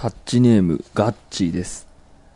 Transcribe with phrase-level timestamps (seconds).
[0.00, 1.88] タッチネームガッチーです。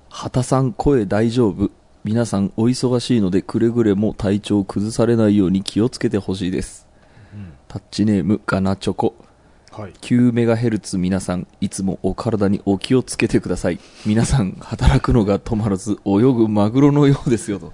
[0.08, 1.70] 畑さん声大丈夫。
[2.02, 6.88] 皆さんお忙しいのでくれぐれも体調を崩されないように気をつけてほしいです、
[7.69, 9.14] タッチネームガナチョコ。
[9.71, 9.93] はい。
[9.93, 13.79] 9メガヘルツ皆さんいつもお体にお気をつけてください。
[14.04, 17.73] 皆さん働くのが止まらず泳ぐマグロのようですよと。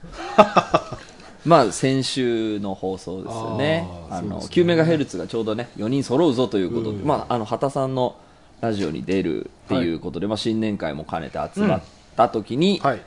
[1.46, 3.89] まあ先週の放送ですよね。
[4.11, 4.45] あのね。
[4.50, 8.16] 9メガヘルツがちょうどね4人揃うぞということで、まああの畑さんの
[8.61, 11.82] ラジオに出るっていうことで、まあ新年会も兼ねて集まっ
[12.17, 13.03] た時に、はい。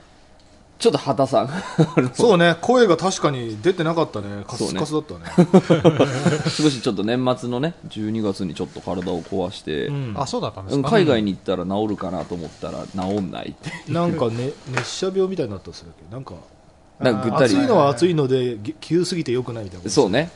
[0.80, 1.50] ちょっと畑さん。
[2.14, 2.58] そうね。
[2.60, 4.44] 声が確かに出てなかったね。
[4.48, 5.26] カスカスだったね。
[6.50, 10.14] 少しちょっと年末のね12月にちょっと体を壊して、うん。
[10.18, 13.92] あそうだったんですか、うん海外に行ったら治るかなと思ったら治んないって。
[13.92, 16.34] なんか、ね、熱射病みたいになったんですよなんか
[17.00, 17.56] なんかぐったり。
[17.56, 20.32] 暑いのは暑いのでぎ急すぎてよくないみたいなことそうね。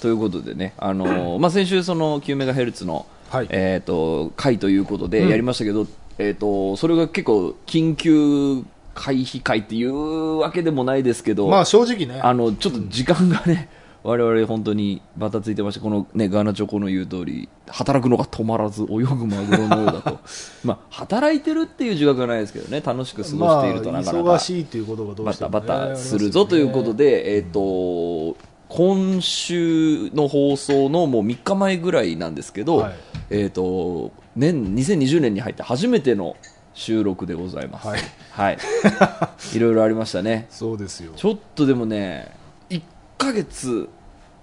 [0.00, 3.46] ということでね、あのーまあ、先週その9メガヘルツの、はい。
[3.50, 5.86] えー、と回ということでやりましたけど、
[6.18, 12.20] えー、とそれが結構緊急回避会っていうわけでもないですけど、まあ正直ね。
[12.20, 13.68] あのちょっと時間がね、
[14.02, 20.18] 我々本当にバタついてましてこの、ね、ガーナチョコの言う通り働くのが止まらず泳ぐマグロのようだと。
[20.64, 28.36] まあ働いてるっていう自覚はないですけどね楽しく過ごしているとなかなか、まあ、忙しいということがどうバしても、ね、タバタするぞということで、えっ、と、
[28.70, 32.94] 今週の放送のもう3日前ぐらいなんですけど、はい
[33.30, 36.36] えっ、と、年、2020年に入って初めての
[36.74, 37.86] 収録でございます。
[37.86, 38.00] はい。
[38.30, 38.58] はい。
[39.54, 40.46] いろいろありましたね。
[40.50, 42.28] そうですよちょっとでもね、
[42.70, 42.82] 1
[43.18, 43.88] ヶ月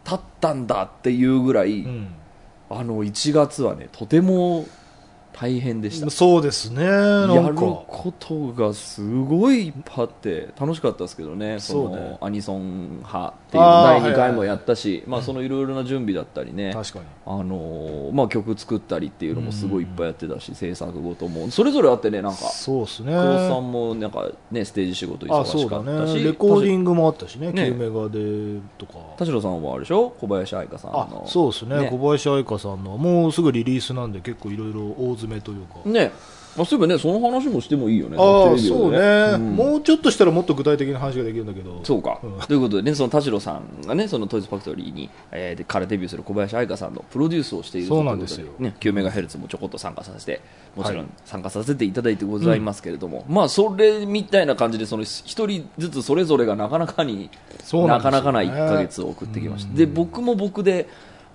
[0.06, 2.08] 経ったんだっていうぐらい、うん
[2.70, 4.66] あの、1月はね、とても
[5.40, 6.10] 大変でした。
[6.10, 17.06] そうですねなやることがすごいいっぱいあって楽しかったですけどねそのアニソン派っていう第2あーはいはい回もやったし、まあ、そのいろいろな準備だったりね、確かに。
[17.26, 21.50] あのーまあ、曲作ったりっていうのもすごいいっぱいやってたし、制作ごとも。
[21.52, 23.12] それぞれあってねなんかそうですね。
[23.12, 26.16] 黒田さんもなんか、ね、ステージ仕事忙しかったし。
[26.16, 26.24] ね。
[26.24, 27.64] レコーディングもあったしねね。
[27.64, 29.00] 9メガでとか。
[29.18, 30.10] 田代さんはあれでしょ？
[30.20, 31.80] 小林愛香さんあのそうですね。
[31.82, 31.90] ね。
[31.92, 35.88] 小林愛香さんのもうすぐリリースなんで結構いろいろ大詰めというか。
[35.88, 36.12] ね。
[36.58, 38.18] まあ、そういえばねその話もしてもいいよね。
[38.20, 39.56] ああそうでね、ん。
[39.56, 41.80] もうちょっとしたらもっと具体的な話ができるんだけど。
[41.84, 42.40] そうか、うん。
[42.40, 48.52] ということでね、その田代さんがね、そのトイズファクトリーに、えーでからデビューする小林愛香さんのプロデュースをしているそうなんですよ。
[48.58, 50.42] ね、9メガヘルツもちょこっと参加させて、
[50.76, 57.30] もちろはん参加させていただいてございますけれども、まあ、それみたいな感じで、その一人ずつそれぞれがなかなかに、
[57.64, 59.78] そうなかなかな1ヶ月を送ってきました。
[59.78, 60.88] で、僕も僕で、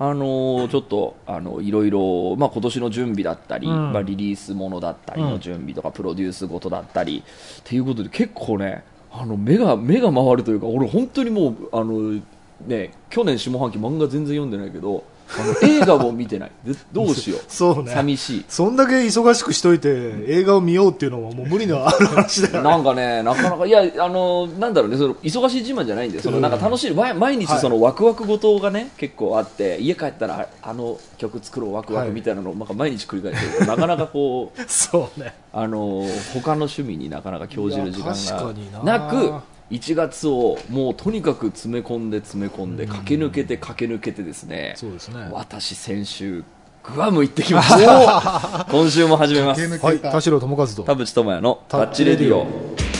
[0.04, 3.92] あのーちょっとあのいろいろ、まあ、今年の準備だったり、うん。
[3.92, 12.20] まあ、リリースものだったりの準備とか、プロデュースごとだったりっていうことで結構ねあの目が目が回るというか俺本当にもうあの、
[12.66, 15.04] ね、去年下半期漫画全然読んでないけど
[15.38, 16.50] あの映画も見てない。
[16.64, 17.40] でどうしよう。
[17.48, 17.92] そうね。
[17.92, 18.44] 寂しい。
[18.48, 19.88] そんだけ忙しくしといて
[20.26, 27.60] 映画を見ようっていうのはもう無理のある話だよなんかね、なかなか、いや、あの、なんだろうね、その忙しい自慢じゃないんで、そのなんか楽しい、毎毎日はい。
[27.60, 32.14] そのワクワクごとがね、結構あって、家帰ったら、あの曲作ろう、ワクワクはい。
[32.14, 35.34] みたいなのを、なんか毎日繰り返してるとなかなかこう、 そうね。
[35.52, 39.32] あの、他の趣味になかなか興じる時間がなく、
[39.72, 46.44] 1月をもうとにかく詰め込んで詰め込んで、駆け抜けて駆け抜けてですね、そうですね私先週、
[46.82, 48.66] グアム行ってきました。
[48.70, 49.66] 今週も始めます。
[49.66, 52.91] はい田代智和と田淵智也のタッチレディオ。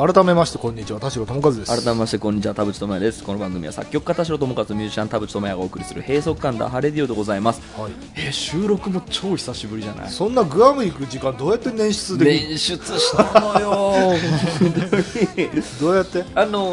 [0.00, 0.98] 改めましてこんにちは。
[1.00, 1.70] 田代智和です。
[1.84, 2.54] 改めましてこんにちは。
[2.54, 3.22] 田淵智也です。
[3.22, 7.60] この番組は作曲家田代智和ミュージシャン田淵智也がお送りする閉塞感ダハレディオでございます。
[7.78, 7.92] はい。
[8.16, 13.92] えー収録も超久しぶりじゃないそんなグアム行く時間どうやって捻出できる練出したのよ。
[15.80, 16.24] どうやって？
[16.34, 16.72] あの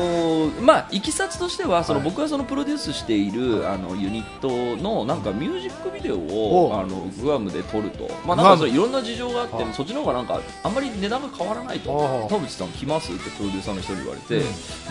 [0.49, 2.09] ーまあいきさつとしてはその、はい。
[2.09, 8.09] 僕がそのプロデュースしているあのユニットのなんかミュージックビデオをおあのグアムで撮ると。
[8.25, 9.65] まあなんかそれいろんな事情があってはい。
[9.73, 12.27] そっちの方がなんかあんまり値段が変わらないと。
[12.29, 13.16] 田淵さん来ます？
[13.17, 14.41] ってプロデューサーの人に言われて、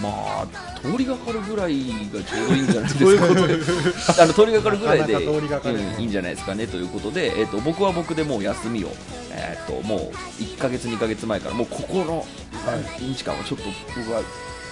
[0.02, 0.46] まあ
[0.80, 1.78] 通りがかるぐらい
[2.12, 4.22] がちょうどいいんじゃないですか。
[4.22, 5.12] あの通りがかるぐらいで
[5.98, 8.90] いいんじゃないですかねということで、えっと僕は僕でもう休みを、
[9.30, 12.26] えっともう1か月2か月前からもうここの
[12.66, 13.64] 何日間はちょっと
[13.96, 14.22] 僕は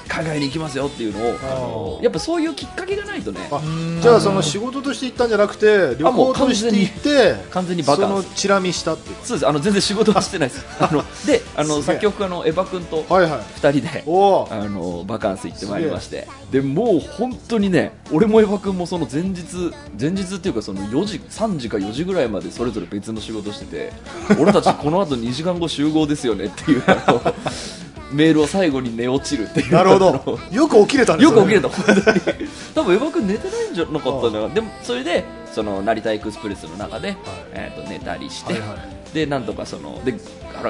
[0.08, 3.48] 海外に行きますよっていうのをやっぱそういうきっかけがないとね。
[3.50, 3.60] あ
[4.00, 9.16] じゃあその仕事として行ったんじゃなくて旅行として行って完全にバカンスそのチラ見したっていう。
[9.24, 10.64] そうですあの全然仕事はしてないです。
[10.80, 13.40] あのであの作曲家のエヴァ君とはいはい。
[13.60, 16.28] 2人であのバカンス行ってまいりまして。
[16.50, 23.92] でもう本当にね俺もエヴァ君もその前日前日っていうかその4時3時か4時ぐらいまでそれぞれ別の仕事してて
[24.38, 27.34] 俺たちこの後2時間後集合ですよねっていうあの
[28.14, 29.72] メールを最後に寝落ちるっていう。
[29.72, 30.38] なるほど。
[30.50, 32.20] よく起きれたねよく起きれたた、本当に。
[32.75, 34.49] 多分、エヴァ君寝てないんじゃなかったんだよ。
[34.49, 37.16] でも、それで、その、成田エクスプレスの中で、
[37.52, 40.14] えっ、と、寝たりして、はいはいで、なんとかその、で、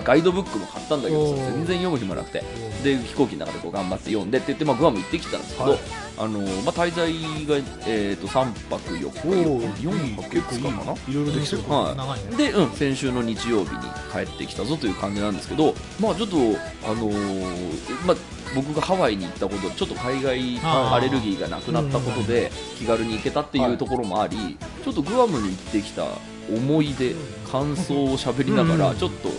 [0.05, 2.43] ガイドブックも買ったんだけどさ全然読む暇なくて
[2.81, 2.85] お。
[2.85, 5.79] で、飛行機の中でこう頑張って読んでって言って、まあ、グアム行ってきたんですけど、はい。
[6.19, 7.13] あの、まあ、滞在
[7.47, 10.93] が、えっ、と、3泊4日、おお4泊5日かな？
[10.93, 12.31] いろいろできてるはい。
[12.31, 12.37] ね。
[12.37, 13.83] で、うん、先週の日曜日に
[14.13, 18.17] 帰ってきたぞという感じなんですけど、まあ、ちょっと、あのーまあ、
[18.55, 26.07] 僕がハワイに行ったことでちょっと海外アレルギーがなくなったことで気軽に行けたっていうところもあり、ちょっとグアムに行ってきた
[26.53, 27.15] 思い出
[27.51, 29.31] 感想を喋りながらちょっと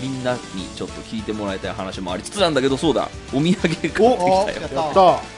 [0.00, 0.40] みんなに
[0.74, 4.46] ちょっと聞いてもらいたい話もありつつなんだけどそうだお土産買ってきたよ。
[4.48, 5.36] やった。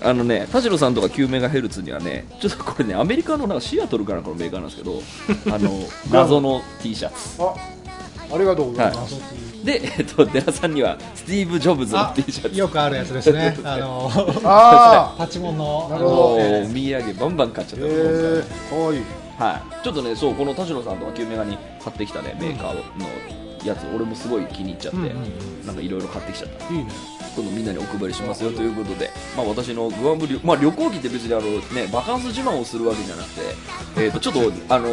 [0.00, 5.02] あのね田代さんとか9メガヘルツにはねちょっとこれねアメリカのなんかシアトルかなんかのメーカーなんですけど
[5.52, 5.70] あの
[6.10, 7.42] 謎の T シャツ。
[7.42, 7.54] あ
[8.30, 9.16] ありがとうございます、
[9.64, 12.58] で、えっと、デラさんにはスティーブ・ジョブズのあ T シャツ。
[12.58, 13.56] よくあるやつですね。
[13.64, 14.10] あの
[14.44, 15.86] あパチモンの。
[15.86, 16.38] お
[16.70, 19.00] 土産バンバン買っちゃーった、えー、かわいい
[19.38, 23.06] はい、ちょっとねそうこの田代さんとか9メガに買ってきたねメーカーの
[23.64, 26.72] やつ俺もすごい気に入っちゃって、うんうんなんかいろいろ買ってきちゃった。
[26.72, 26.90] いいね。
[27.36, 33.40] 今度みんなにお配りしますよということで、まあ、私のグアム旅,、まあ、旅行記って別にあの、ね、バカンス自慢をするわけじゃなくて、
[33.98, 34.88] えー、とちょっとあの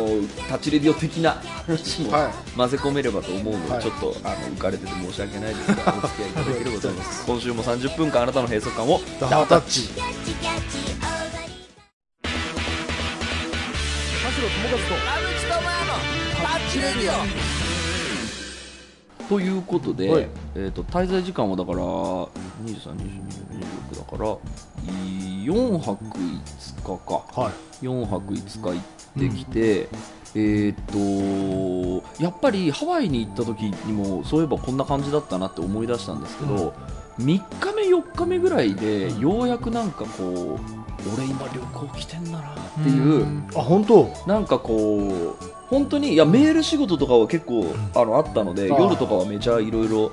[0.50, 3.81] タッチレディオ的な話もはい混ぜ込めればと思うので、はい。
[3.81, 7.25] ちょっとあの浮かれてて申し訳ないですがお付き合いいただければと思います。
[7.25, 9.00] 今週も30分間あなたの閉塞感を。
[9.19, 10.85] ダータッチ
[19.28, 20.28] ということで、はい。
[20.56, 22.30] えー、と滞在時間はだから23、
[22.64, 23.36] 22、
[23.92, 24.38] 26だから
[25.46, 27.42] 4泊5日か。
[27.42, 27.52] は
[27.82, 27.86] い。
[27.86, 28.82] 4泊5日
[29.18, 29.90] 行ってきて、
[30.36, 36.74] えー、とやっぱりハワイに行った時にもそういえばこんな感じだったなって思い出したんですけど、
[37.20, 37.42] 3日
[37.76, 44.10] 目4日目ぐらいでようやくなんかこう俺今旅行来てんだなっていう、あ本当？
[44.28, 47.66] なんかこう本当にいやメール仕事とかは結構
[47.96, 50.12] あのあったので、はい夜とかはめちゃいろいろ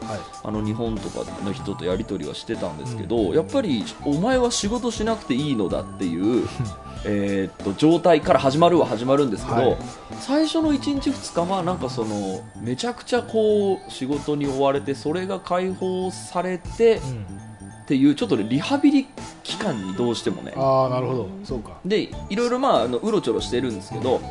[0.65, 6.49] 日本とかの人とやり取りはしてたんですけど、やっぱりお前は仕事しなくていいのだっていう
[7.05, 9.77] えーっと状態から始まるは始まるんですけど、はい。
[10.21, 17.01] 最初の1日2日はなんかそのめちゃくちゃこう仕事に追われてそれが解放されて
[17.93, 19.07] っていうちょっとねリハビリ
[19.43, 20.55] 期間にどうしてもね。
[20.57, 21.29] ああなるほど。
[21.45, 21.73] そうか。
[21.85, 24.23] でいろいろまああのうろちょろしてるんですけど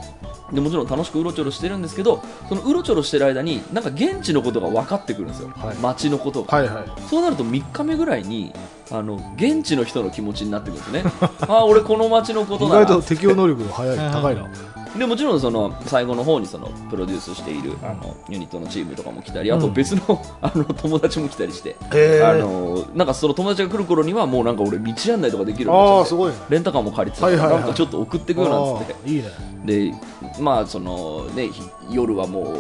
[0.52, 5.78] でもちろん楽しくうろちょろしてるんですけどそのうろちょろしてる間になんか現地のことが分かってくるんですよ、はい。
[5.78, 7.02] 街のことが、はいはい。
[7.08, 8.52] そうなると3日目ぐらいに
[8.90, 11.04] あの現地の人の気持ちになってくるんですね。
[11.42, 13.96] ああ俺この街のこと意だな外と適応能力が早い。
[13.96, 14.50] うん高いな
[14.98, 26.38] でもちろんその最後の方にそのプロデュースしているあのユニットのチームとかも来たりあと別の, あの友達も来たりして、へあのなんかその友達が来る頃にはもうなんか俺道案内とかできるああすごいね。
[26.50, 29.10] レンタカーも借りてなんかちょっと送ってくよなんつって。
[29.10, 29.30] いいね。
[29.66, 29.94] で
[30.40, 32.56] まあそのねひ夜はもう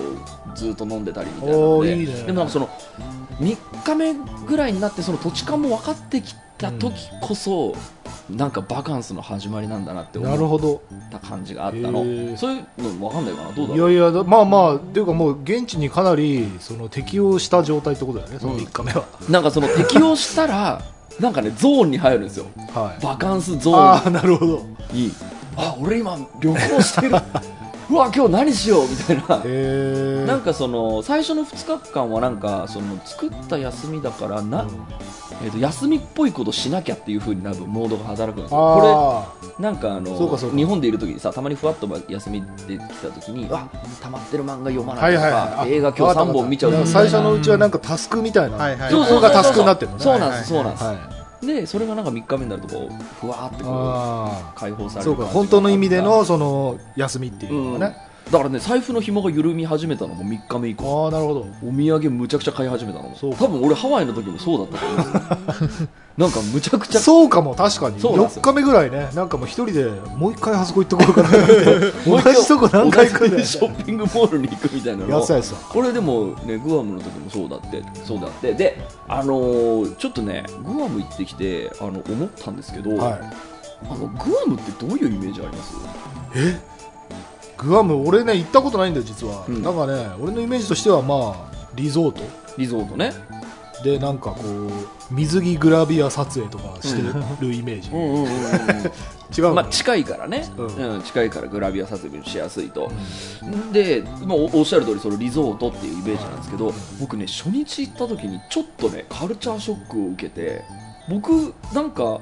[0.56, 2.14] ずっと飲んでたりみたいなのでおーいいね。
[2.24, 2.70] でもなんかその
[3.42, 4.14] 3日目
[4.48, 7.74] ぐらいになってその土地勘も分かってきた時こそ、
[8.36, 10.82] なんかバカンスの始まりなんだなってなる思っほど。
[11.12, 12.00] た感じがあったの。
[12.00, 12.38] へー。
[12.38, 13.92] そういうの分かんないかなどうだいろう？
[13.94, 18.60] やいやだまあまあっていうかもう現地にかなりその適応した状態ってことだよねそのうん。
[18.62, 20.82] 3日目は、なんかその適応したら
[21.20, 22.46] なんかねゾーンに入るんですよ。
[22.74, 23.04] はい。
[23.04, 24.58] バカンスゾあーあなるほど。
[24.60, 25.12] ンに
[25.58, 27.16] あ俺今旅行してる
[27.92, 30.26] うわ今日何しようみたいな。
[30.26, 34.66] なんかその最初の2日間はなんかその作った休みだからな、
[35.44, 38.58] えー、と休みっぽいことしなきゃっていう風になるモードが働くんですよ。
[38.58, 40.16] こあれなんかあの
[40.56, 43.68] 日本でいる時にさたまにふわっと休みで来た時にあ
[44.02, 45.70] 溜まってる漫画読まあないとか、はいはいはい。
[45.72, 48.92] あ映画今日3本見ちゃう最初のうちはなんかタスクみたいな、はいはい。
[48.92, 57.98] そうそうそうここがタスクになってるのねそうなんです、はいそうなんです、はいでそれがなんか3日目になるとこうふわーってこうあ解放さあそうかれる感じが本当の意味でのその休みっていうのがね、
[58.30, 61.06] だからね財布の紐が緩み始めたのも3日目以降。
[61.06, 61.48] ああなるほど。
[61.68, 63.16] お土産むちゃくちゃ買い始めたのも。
[63.16, 63.46] そうか。
[63.46, 65.90] 多分俺ハワイの時もそうだったと思う。
[66.18, 67.00] なんかむちゃくちゃ。
[67.00, 68.00] そうかも確かに。
[68.00, 68.42] そうなんですよ。
[68.44, 69.10] 4日目ぐらいね。
[69.16, 69.86] なんかもう一人で
[70.16, 71.46] もう一回あそこ行ってこようかなって。
[72.10, 75.18] 同じとこ何回行くんだよ同じショッピングモールに行くみたいなの。
[75.18, 78.54] をやつやこれでもねグアムの時もそうだってそうだって。
[78.54, 83.20] であのーちょっとねグアム行ってきてあの思ったんですけど、はい。
[83.90, 85.74] あのグアムってどういうイメージあります？
[86.36, 86.71] え？
[87.62, 89.62] グアム俺ね行ったことないんだよ実は、うん。
[89.62, 92.22] なんかね俺のイメージとしてはまあリゾート。
[92.58, 93.14] リゾートね。
[93.84, 94.70] でなんかこう
[95.14, 97.02] 水着グラビア撮影とかして
[97.42, 98.28] るイメージ、うんうんうんうん
[99.36, 100.66] 違うの、まあ、近いからね、うう
[100.98, 102.92] んん近いからグラビア撮影もしやすいと、
[103.72, 110.64] で、まあ、おおっしゃる通りそのリゾートっていうイメージなんですけど僕ね初日行った時にちょっとねカルチャーショックを受けて
[111.08, 112.20] 僕なんか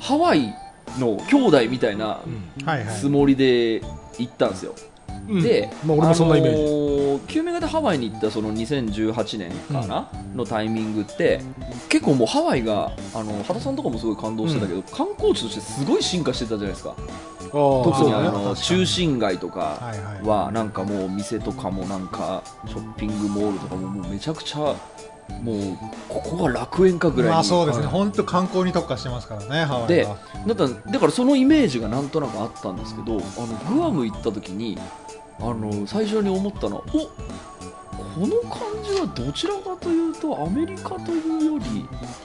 [0.00, 0.52] ハワイ
[0.98, 2.66] の兄弟みたいなうん。
[2.66, 2.96] はいはい。
[3.00, 3.80] つもりで
[4.18, 4.74] 行ったんですよ、
[5.28, 5.42] うん。
[5.42, 6.94] で、まあ、俺もそんなイメージ、あのー
[7.28, 11.40] 救命型ハワイに行ったその2018年かな、のタイミングって
[11.88, 16.96] 結構もうハワイがあの畑さんとかもすごい感動してたけど、観光地としてすごい進化してたじゃないですか。
[17.54, 19.80] 特特にあの中心街とか
[20.24, 24.74] はなんかもう店とかもなんかショッピングモールとかももうめちゃくちゃ
[25.42, 25.78] もう
[26.08, 27.92] ここが楽園かぐらいに、まあそうですね、はい。
[27.92, 30.16] 本当観光に特化してますからね、ハワイでは。
[30.46, 34.78] だっただからそのイメージがなんとなくあったんですけどあのグアム行った時に
[35.40, 41.64] あの最初に思ったのはおこの感じはどちらかというとアメリカというより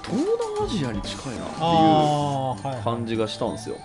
[0.03, 2.79] 東南アジアに近いなっていい。
[2.81, 3.77] う感じがしたんですよ、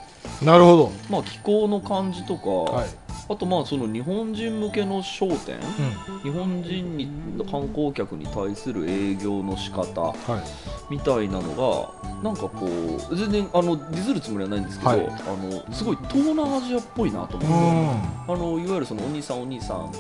[0.43, 5.59] なるほど、まあ、気候の感じとか、はいあとまあその日本人向けの商店
[6.13, 6.21] うん。
[6.21, 7.09] 日本人に
[7.51, 10.15] 観光客に対する営業の仕方は
[10.91, 12.67] い、みたいなのがなんかこ
[13.11, 15.01] う全然あのディズるつもりはないんですけど、はい。
[15.01, 17.49] あのすごい東南アジアっぽいなと思っ
[18.27, 19.93] て、あのいわゆるそのお兄さんお兄さん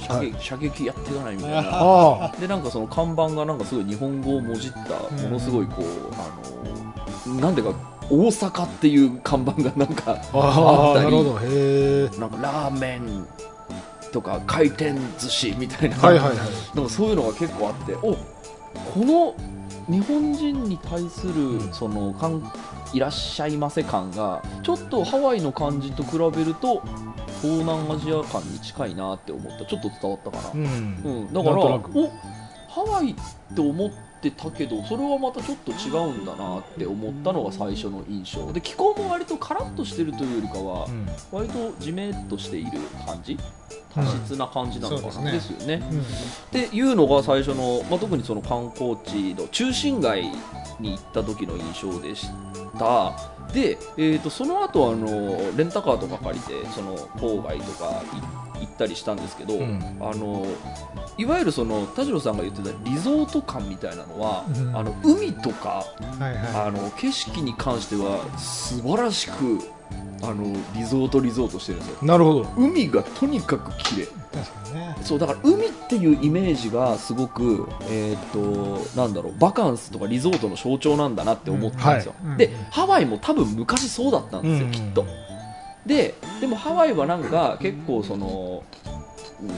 [0.00, 1.62] 射撃,、射撃やっていかないみたいな。
[1.64, 5.84] あでなんかその看板がなんかすごい日本語をもじったものすごいこう、
[6.14, 7.72] あのなんでか
[8.10, 11.10] 大阪っていう看板がなんかあったり。
[12.18, 13.26] なんかラーメン
[14.12, 16.38] とか回転寿司みたいな,、はいはいはい。
[16.74, 17.94] なんかそういうのが結構あって。
[17.94, 18.16] おこ
[18.96, 19.34] の
[19.88, 21.72] 日本人に対するん。
[21.72, 22.42] そのかん
[22.92, 26.82] いらっしゃいませ感がちょっとハワイの感じと比べると
[27.40, 29.64] 東南アジア感に近いなって思った。
[29.64, 30.64] ちょっと伝わったかな、うん。
[30.64, 30.66] う
[31.30, 31.80] ん、だからお
[32.68, 33.14] ハワイっ
[33.54, 38.52] て思ってたけどそれはまたちょっと違うんだなって思ったのが最初の印象。
[38.52, 41.06] で気候も割とカラッとしてるというよりかは、うん。
[41.30, 42.72] 割とじめっとしている
[43.06, 43.38] 感じ
[43.94, 45.82] 多質な感じなのかな、そうでですすよね。
[45.90, 46.00] うん。
[46.00, 46.02] っ
[46.50, 50.24] ていうのが最初の、まあ、特にその観光地の中心街
[50.78, 52.28] に行った時の印象でし
[52.78, 53.12] た。
[53.52, 59.80] で、えー、とその後あのレンタカーとか借りてその郊外とかい行ったりしたんですけど、うん。
[60.00, 60.46] あの
[61.18, 64.76] いわゆるその田代さんが言ってたリゾート感みたいなのは、うん。
[64.76, 65.84] あの海とかは
[66.20, 69.58] いはあの景色に関しては素晴らしく
[70.22, 71.98] あのリゾートリゾートしてるんですよ。
[72.02, 72.48] なるほど。
[72.56, 74.02] 海がとにかく綺麗。
[74.04, 74.06] い。
[74.32, 74.96] 確かにね。
[75.02, 82.28] そうだから海っていうイメージがすごく、えー、となんだろうバカンスとかリゾートの象徴なんだなって思ったんですよ、うん。
[82.30, 84.72] はいでハワイも多分昔そうだったんですよ、うん。
[84.72, 85.06] きっと
[85.86, 88.62] ででもハワイはなんか結構その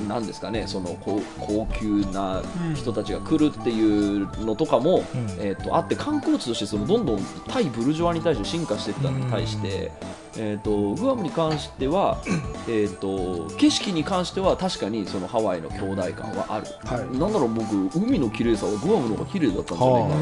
[0.08, 2.42] なんですかねその高高級な
[2.74, 5.02] 人たちが来るっていうのとかも、うん。
[5.40, 9.90] えー、とあって観光地としてそのどんどん対ブルジョワに対して進化していったのに対して、
[10.36, 12.22] えー、とグアムに関しては、
[12.68, 17.18] えー、と景色に関しては確かにそのハワイの兄弟感はある、はい。
[17.18, 20.14] なんだろう僕海の綺麗さはグアムの方が綺麗だったんじゃないか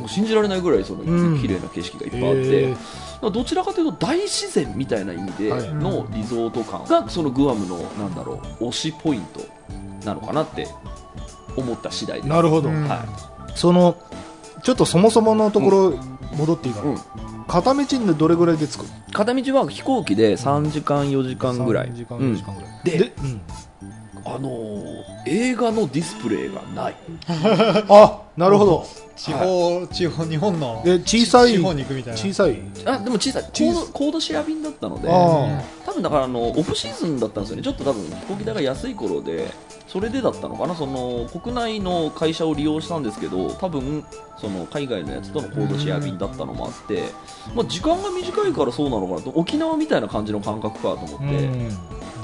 [0.00, 1.40] なと、信じられないぐらいそのうん。
[1.40, 5.74] 綺麗な景色がいっぱいあって、へえだからどちらかというと大自然みたいな意味ではい。
[5.74, 9.40] のリゾート感がそのグアムのなんだろう推しポイント
[10.04, 10.68] なのかなって
[11.56, 12.28] 思った次第です。
[12.28, 13.04] なるほど、うんは
[13.54, 13.96] その
[14.62, 15.96] ちょっとそもそものところ
[16.36, 16.98] 戻っていいかな、うん。
[17.46, 18.84] 片道でどれぐらいで着く？
[18.84, 23.40] い、片道は飛行機で3時間4時間ぐらい、3時間うん4時間ぐらい、でうん
[24.34, 26.94] あのー映画のディスプレイがない。
[27.88, 30.82] あなるほど、 地方、地方、日本の。
[30.84, 32.18] で小さい地方に行くみたいな。
[32.18, 32.58] 小さい。
[32.84, 33.42] あでも小さい。
[33.42, 37.62] コードコードシェア便だったのであ多分だからあのオフシーズンだったんですよね。
[37.62, 39.50] ちょっと多分飛行機代が安い頃で
[39.88, 40.76] それでだったのかな。
[40.76, 44.04] その国内の会社を利用したんですけど多分
[44.40, 47.04] その海外のやつとのコードシェア便だったのもあって、
[47.54, 51.78] まあ、時間が短いからそうなのかなと沖縄みたいな感じの感覚かと思って、うん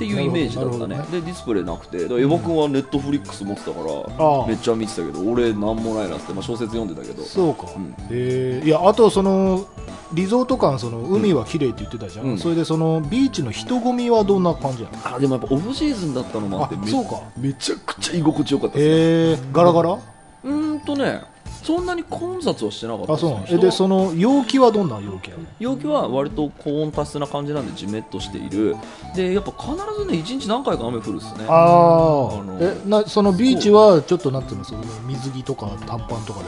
[0.05, 0.97] っていうイメージだったね。
[1.11, 1.99] でディスプレイなくて。
[1.99, 7.23] エヴァ君はネットフリックス持ってたから、めっちゃ見てたけど俺なんもないなって、まあ、小説読んでたけど。
[7.23, 7.95] そうか、うん。
[8.11, 8.61] え。
[8.65, 9.67] ーいやあとその
[10.13, 12.39] リゾート感その海は綺麗って言ってたじゃん、うん。
[12.39, 15.17] それでそのビーチの人混みはどんな感じなの？
[15.17, 17.23] あでもやっぱオフシーズンだったのもあってめあそうか。
[17.37, 19.47] めちゃくちゃ居心地よかったですね。
[19.47, 19.51] え。
[19.51, 21.23] ー、ガラガラ、うーんとね
[21.63, 28.77] そんなに混雑はしてなかったあそうなでその陽気はどんな陽気なの陽気は割と高温多湿な感じなんでじめっとしている。
[29.15, 31.45] でやっぱ必ずね1日何回か雨降るっすね。
[31.49, 36.47] あああのえなそのビーチはちょっとなんていうのその水着とか短パンとかで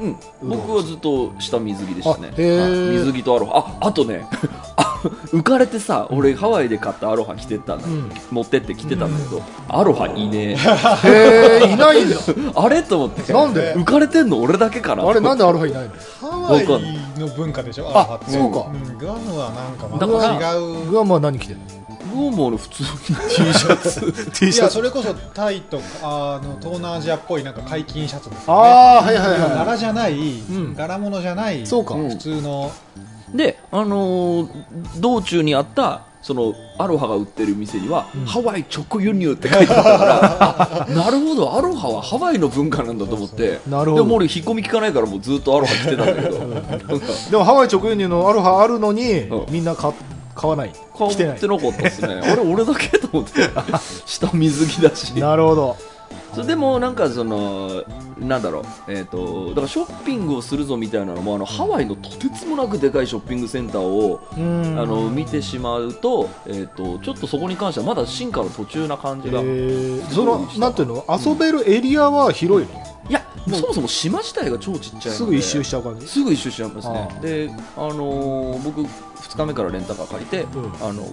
[0.00, 0.16] うん。
[0.42, 2.32] 僕はずっと下水着でしたね。
[2.36, 3.78] 水着とアロハ。
[3.80, 4.26] ああとね
[4.76, 5.00] あ
[5.32, 8.10] 浮かれてさ俺ハワイで買ったアロハ着てったんだ、うん。
[8.30, 12.08] 持ってって着てたんだけど、アロハいねへえいないん
[12.54, 12.82] あれ？
[12.82, 13.32] と思って。
[13.32, 13.74] なんで？
[13.74, 15.08] 浮かれてんの俺だけかな？
[15.08, 15.90] あれなんでアルファいないの？
[16.20, 16.66] ハワイ
[17.18, 17.88] の文化でしょ？
[17.88, 18.30] あアロハって。
[18.32, 18.58] そうか。
[18.70, 18.98] ん。
[18.98, 20.90] グアムはなんか違う。
[20.90, 21.77] グアムは何着てるグ
[22.26, 22.88] アムはね普通に
[23.52, 24.30] T シャツ。
[24.32, 28.60] T いやそれこそタイとかあの東南アジアっぽいなんか解禁シャツですよね。
[28.62, 30.74] ああはいはいは柄じゃない、ん。
[30.74, 31.94] 柄物じゃないそうか。
[31.94, 32.70] うん普通の。
[33.34, 34.48] で、あのー
[34.98, 43.60] 道中にあったそのアロハが売ってる店には、ハワイ直輸入って書いてあったからあなるほどアロハはハワイの文化なんだと思って。
[43.64, 46.98] でも俺引っ込み聞かないからもうずっとアロハ着てたんだけど。
[47.30, 49.46] でもハワイ直輸入のアルファあるのにうん。
[49.50, 49.92] みんな買
[50.38, 50.72] 買わない。
[50.96, 52.14] 顔着てないってなかったですね。
[52.14, 53.50] あれ俺だけと思って。
[54.06, 55.12] 下水着だし。
[55.14, 55.76] なるほど
[56.34, 57.84] そうでもなんかその
[58.18, 64.78] なんだろうえっ、とだからショッピングをするぞみたいなのもあのハワイのとてつもなくでかいショッピングセンターをうん。
[64.78, 71.04] あの見てしまうと,、えー、とちょっとそこに関してはまだ進化の途中な感じが、いえーそのなんていうの？
[71.08, 72.82] 遊べるエリアは広いの？
[73.10, 76.06] やそもそも島自体が超ちっちゃいすぐ一周しちゃう感じ？
[76.06, 77.08] すぐ一周しちゃいますね。
[77.22, 80.46] であのー僕2日目からレンタカー借りて、ん。
[80.80, 81.08] あの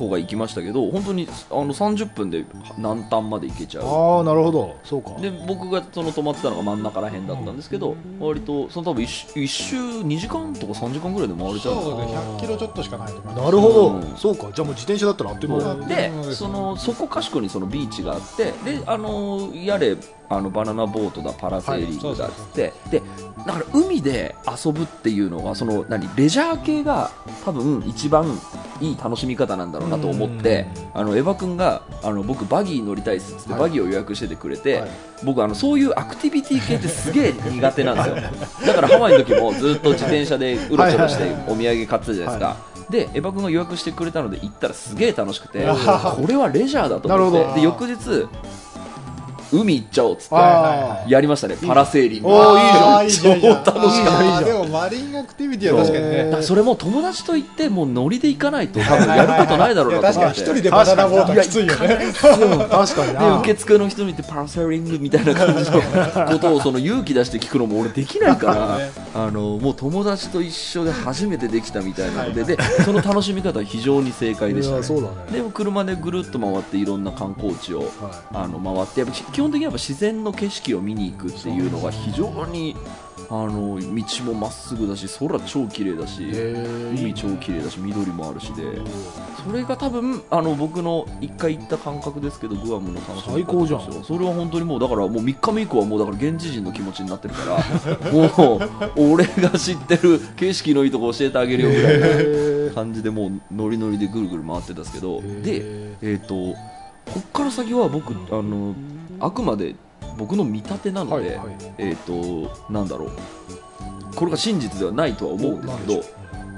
[0.00, 2.46] 郊外行きましたけど本当にあの30分で
[2.78, 3.84] 南端まで行けちゃう。
[3.84, 4.76] ああなるほど。
[4.82, 5.10] そうか。
[5.20, 11.96] で僕がその泊まってたのが真ん中ら辺だったんですけど、割とその多分一周一周2時間とか3時間ぐらいで回れちゃうんですよ。
[11.96, 14.50] そうで100キロちょっとしかないと思いますなるほど、うんそうか。
[14.54, 19.96] じゃあもう自転車だったらあっという間でそのそこかしこにそのビーチがあってであのやれ
[20.30, 23.02] あのバナナボートだパラセーリングだっつって、で
[23.44, 27.10] だから海で遊ぶっていうのはその何レジャー系が
[27.44, 28.38] 多分一番
[28.80, 33.60] いい楽しみ方なんだろうなと思ってあのエヴァ君があの僕バギー乗りたいっすっつって、はい。
[33.62, 34.90] バギーを予約しててくれて、はい。
[35.24, 38.14] 僕あのそういうアクティビティ系ってすげえ苦手なんですよ。
[38.66, 41.52] だからハワイの時もずっと自転車でうろちょろしてはいはいはい。
[41.52, 42.56] お土産買ってたじゃないですか、
[42.88, 47.60] でエヴァ君が予約してくれたので行ったらすげえ楽しくてこれはレジャーだと思って。
[47.60, 48.28] で翌日
[49.52, 51.56] 海行っちゃおうっつってあやりましたね。
[51.56, 52.28] パラセーリング。
[52.28, 54.44] おーいいじゃん超楽しかった。
[54.44, 56.42] でもマリンアクティビティは確かにね。
[56.42, 61.98] それも友達と行ってもうノリで行かないと多分やることないだろうなと確かに思って一人でバナナボートはきついよね。
[62.04, 68.90] うん確かにでな受付の人見てパラセーリングみたいな感じのことをその勇気出して聞くのも俺できないから、ね。
[69.14, 74.80] あのもう友達と一緒で初めてできたみたいなのででその楽しみ方は非常に正解でした、
[75.32, 77.90] でも車でぐるっと回っていろんな観光地をはい
[78.32, 82.76] あの回ってやっぱ基本的にやっぱ自然の景色を見に行くっていうのが非常に
[83.30, 88.64] あの道もまっすぐだし空超綺麗だしへ海超綺麗だし緑もあるしで。
[89.42, 94.04] それが多分あの僕の1回行った感覚ですけどグアムの楽しみ最高じゃん。
[94.04, 97.40] それは本当にもうだからもう3日目以降はもうだから現地人の気持ちになってるか
[98.04, 98.60] ら も
[98.96, 105.20] う俺が知ってる景色のいいとこ教えてあげるよぐらいなへ感じでもうノリノリでぐるぐる回ってたんですけど。
[105.20, 108.74] ーでえっ、とこっから先は僕あの
[109.20, 109.74] あくまで
[110.16, 111.56] 僕の見立てなので、はいはい。
[111.78, 113.10] えっ、となんだろう。
[114.14, 116.04] これが真実ではないとは思うんですけど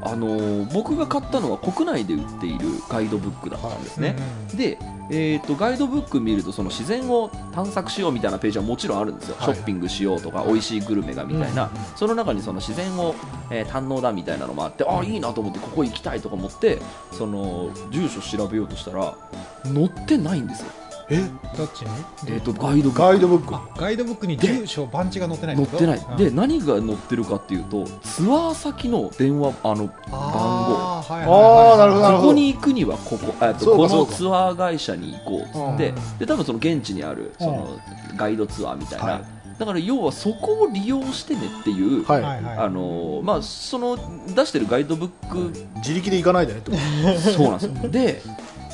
[0.04, 4.16] あの僕が買ったのは国内で売っているガイドブックだったんですね、
[4.52, 4.76] で、
[5.10, 9.54] えー、とガイドブック見るとその自然を探索しようみたいなページはもちろんあるんですよ、はい。
[9.54, 13.14] ショッピングしようとか美味しいグルメがみたいな、その中にその自然を、
[13.50, 16.78] えー堪能だみたいなのもあってあいいなと思ってここ行きたいとか思って
[17.12, 19.16] その住所調べようとしたら
[19.64, 20.66] 載ってないんですよ、
[21.12, 21.56] え？
[21.56, 21.88] どっちに？
[22.28, 23.00] えー、とガイドブック。
[23.00, 23.54] ガイドブック。
[23.54, 35.88] あガイドブックに住所番地が載ってない載ってない、で何が載ってるかっていうとツアー先の電話あのあーはいあーなるほどここに行くにはここえっとこのツアー会社に行こうっつって。
[35.90, 36.18] うん。
[36.18, 37.78] で多分その現地にあるその
[38.16, 39.22] ガイドツアーみたいな、はい。
[39.58, 43.96] だから要はそこを利用してねっていう、はい、あのまあ、その
[44.34, 46.76] 出してるガイドブック、自力で行かないでねってこ
[47.18, 47.90] そうなんですよ。
[47.90, 48.22] で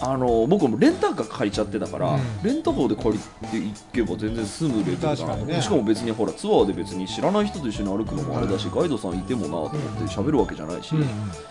[0.01, 2.21] あの僕もレンタカー借りちゃってたから、うん。
[2.43, 5.63] レンタカーで借りて行けば全然済むレベルだなね。
[5.63, 11.05] しかも別にほらツアーで別に知らない人と一緒に歩くのもあれだし、ガイドさんいてもなと思って喋るわけじゃないし、と、うん。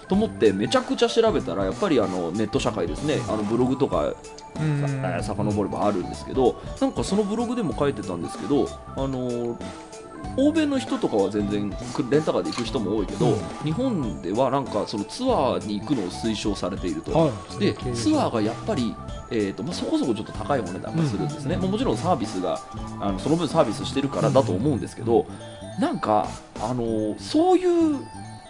[0.07, 3.19] と思ってめちゃくちゃ調べたらやっぱりあのネット社会ですね。
[3.27, 4.13] あのブログとか
[4.59, 9.55] うんさえー遡ればあるんですけどなんかそのブログでも書いてたんですけどあのー
[10.37, 11.69] 欧米の人とかは全然
[12.11, 13.37] レンタカーで行く人も多いけど、うん。
[13.63, 17.59] 日本ではなんかそのツアーに行くのを推奨されていると、はい。
[17.59, 18.95] でツアーがやっぱり、
[19.31, 22.59] えーとまあ、そこそこちょっと高いお値段がするんですね、もうもちろんサービスが
[22.99, 25.25] あのその分サービスしてるからだと思うんですけど、
[25.79, 26.27] なんか、
[26.61, 27.99] あのーそういう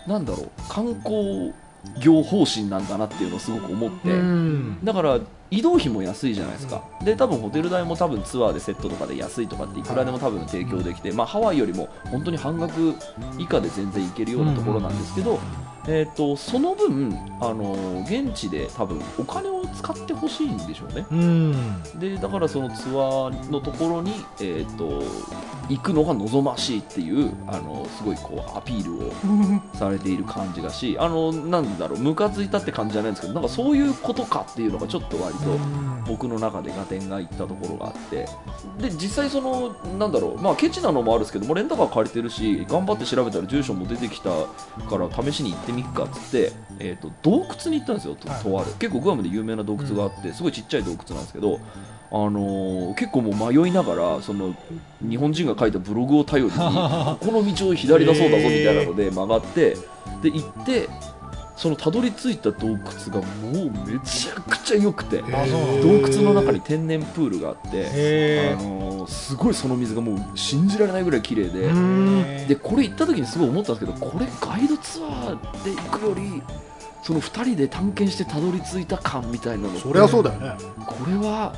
[0.08, 1.54] なんだろう観光
[2.02, 4.80] 業方針なんだなっていうのをすごく思って、うん。
[4.84, 12.96] だから移動費も安いじゃないですか、で多分ホテル代も多分ツアーでセットとかで安いとかっていくらでも多分提供できて、まあ、ハワイよりも本当に半額
[13.38, 15.40] 以下で全然行けるようなところなんですけど、
[15.88, 21.06] えー、とその分あの現地で多分お金を使ってほしいんでしょうね。
[21.10, 21.82] うん。
[21.98, 25.04] でだからそのツアーのところに、えー、と
[25.70, 29.12] 行くのが望ましいっていうあのすごいこうアピールを
[29.76, 35.58] されている感じがしあのなんだろうムカついたって感じじゃないんですけどなんかそういうことかっていうのがちょっと割と
[36.08, 38.28] 僕の中で合点がいったところがあって。
[38.80, 44.30] で実際そのなんだろうまあケチなのもあるんですけどもうレンタカー借りてるし頑張って調べたら住所も出てきた
[44.88, 48.44] から試しに行ってみっかっつって、えー、と洞窟に行ったんですよと,、はい。
[48.44, 48.74] とある。
[48.80, 51.60] 結構グアムで有名な洞窟があって、すごいちっちゃい洞窟なんですけど
[52.10, 54.56] あのー結構もう迷いながらその
[55.02, 59.76] 日本人が書いたブログを頼りにここの道を左出そうだぞみたいなので 曲がって
[60.22, 60.88] で行って
[61.58, 62.78] そのたどり着いた洞窟
[63.10, 65.28] がもうめちゃくちゃ良くて洞
[66.08, 71.70] 窟の中に天然プールがあって、へあのーすごいその水がもう信じられないぐらい綺麗で。
[71.72, 76.42] えでこれ行った時にすごい思ったんですけどこれガイドツアーで行くより
[77.02, 80.52] その2人で探検してたどり着いた感みたいなのそりゃそうだよね。
[80.86, 81.54] これは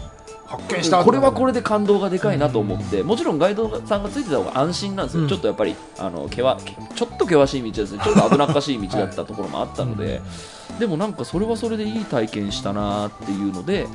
[0.50, 1.04] 発見した。
[1.04, 5.30] これはこれで感動がでかいなと思って、もちろんガイドさんがついてた方が安心なんですよ、うん。
[5.30, 6.58] ちょっとやっぱりあのけわ
[6.96, 10.22] ちょっと険しい道ですね、ちょっと危なっかしい道だったところもあったので、
[10.80, 13.88] でもなんかそれはそれでいい体験したなっていうので、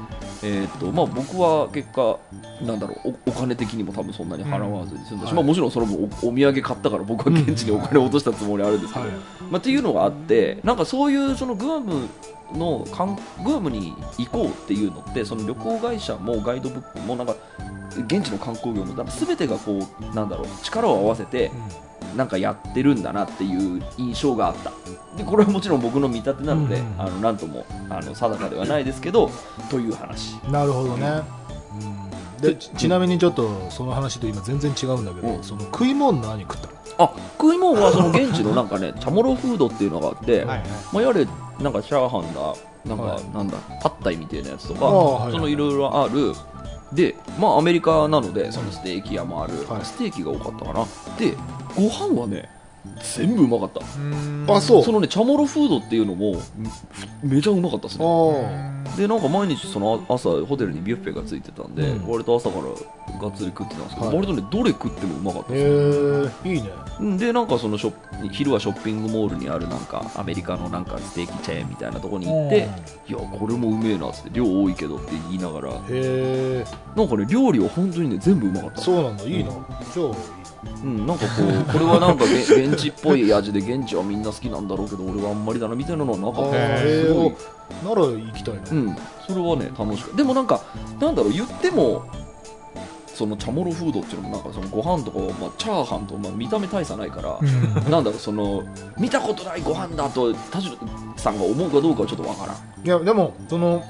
[0.43, 2.19] えーっとまあ、僕は結果、
[2.63, 9.15] なんだろうおお金的にも多分そんなに払わずに済んだし、うんまあ、もちろんそれもおお土産買ったから僕は現地にお金を落としたつもりあるんですけど、はい。
[9.51, 12.09] まあ、っていうのがあってなんかそういうそのグアム
[12.53, 12.85] の
[13.45, 17.35] グアムに行こうっていうのってその旅行会社もガイドブックもなんか
[18.07, 21.51] 現地の観光業もなんか全てがこうなんだろう力を合わせて
[22.17, 24.73] なんかやってるんだなっていう印象があった。
[25.17, 26.95] でこれはもちろん僕の見立てなので、うん。
[27.01, 29.31] あのなんともあの定かではないですけど
[29.71, 30.35] という話。
[30.51, 31.23] なるほどね、
[32.39, 32.41] うん。
[32.41, 35.43] でちちなみにちょっとその話と今全然違うんだけど、うん。
[35.43, 36.75] その食い物何食ったの？
[36.99, 40.69] あ食い物はその現地のなんかねチャモロフードっていうのがあって、はいはい。
[40.93, 41.27] まあ、やれ
[41.61, 43.25] なんかチャーハンだなんか、はい。
[43.35, 44.81] なんだパッタイみたいなやつとか、
[45.31, 46.35] そのいろいろある。
[46.93, 49.85] でまあアメリカなのでそのステーキ屋もある、はい。
[49.85, 50.87] ステーキが多かったかな。
[51.19, 51.35] で
[51.75, 52.49] ご飯はね
[53.17, 54.55] 全部うまかった。
[54.55, 54.83] あそう。
[54.83, 56.37] そのねチャモロフードっていうのも
[57.23, 58.05] めめちゃうまかったですね。
[58.07, 62.09] あでなんか毎日その朝ホテルにビュッフェがついてたんで、うん。
[62.09, 62.65] 割と朝から
[63.21, 64.17] がっつり食ってたんですけど、はい。
[64.17, 66.71] 割とねどれ食ってもうまかったへですえいいね。
[67.01, 67.17] うん。
[67.17, 67.93] でなんかそのショ
[68.31, 72.69] 昼はショッピングモールにあるなんかアメリカのなんかステーキチェーンみたいなところに行って
[73.09, 76.65] いやこれもうめえなっつって量多いけどって言いながらへえ
[76.97, 78.83] なんかね料理は本当にね全部うまかった。
[78.83, 79.25] そうなんだ。
[79.25, 80.44] いいな、じゃあ
[80.83, 86.57] うん、なんかこうこれはなんかげ現地っぽい味で現地はみんな好きなんだろうけど俺はあんまりだなみたいなのはなかった。
[86.83, 87.37] へすごい。
[87.83, 88.97] えなら行きたいな、うん、
[89.27, 90.17] それはね楽しかった。
[90.17, 90.61] でもなんか
[91.01, 92.05] なんだろう言っても
[93.07, 97.39] そのチャモロフードっていうのもなんかそのご飯とか、まあ、チャーハンと、まあ、見た目大差ないから、
[97.89, 98.65] なんだろうその
[98.99, 100.77] 見たことないご飯だと田代
[101.17, 102.57] さんが思うかどうかはちょっとわからん。
[102.85, 103.85] いやでもその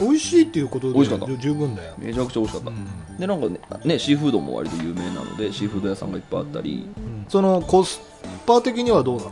[0.00, 3.16] 美味しいっていうことで十十分だよ、めちゃくちゃ美味しかった、うん。
[3.18, 6.88] でなんかねねシーフードも割と有名なのでシーフード屋さんがいっぱいあったり。
[7.28, 8.00] そのコス
[8.46, 9.30] パ的にはどうなの？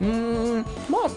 [0.00, 1.08] うーんまあ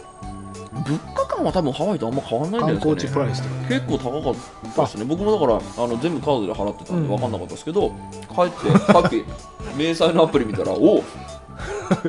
[0.86, 3.66] 物価感は多分ハワイとあんま変わんないんじゃ観ないですかね。
[3.68, 4.36] 結構高かっ
[4.76, 5.06] たですね。
[5.06, 7.90] 僕もだからあの全部カードで払ってたんで分かんなかったですけど、
[8.30, 9.24] 帰ってさっき
[9.78, 11.04] 明細のアプリ見たらお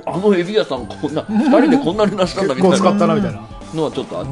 [0.06, 2.76] あのエビ屋さんこんな2人でこんなになしたんだみたいな。
[2.76, 3.42] 結構使ったなみたいな。
[3.74, 4.30] のはちょっとあった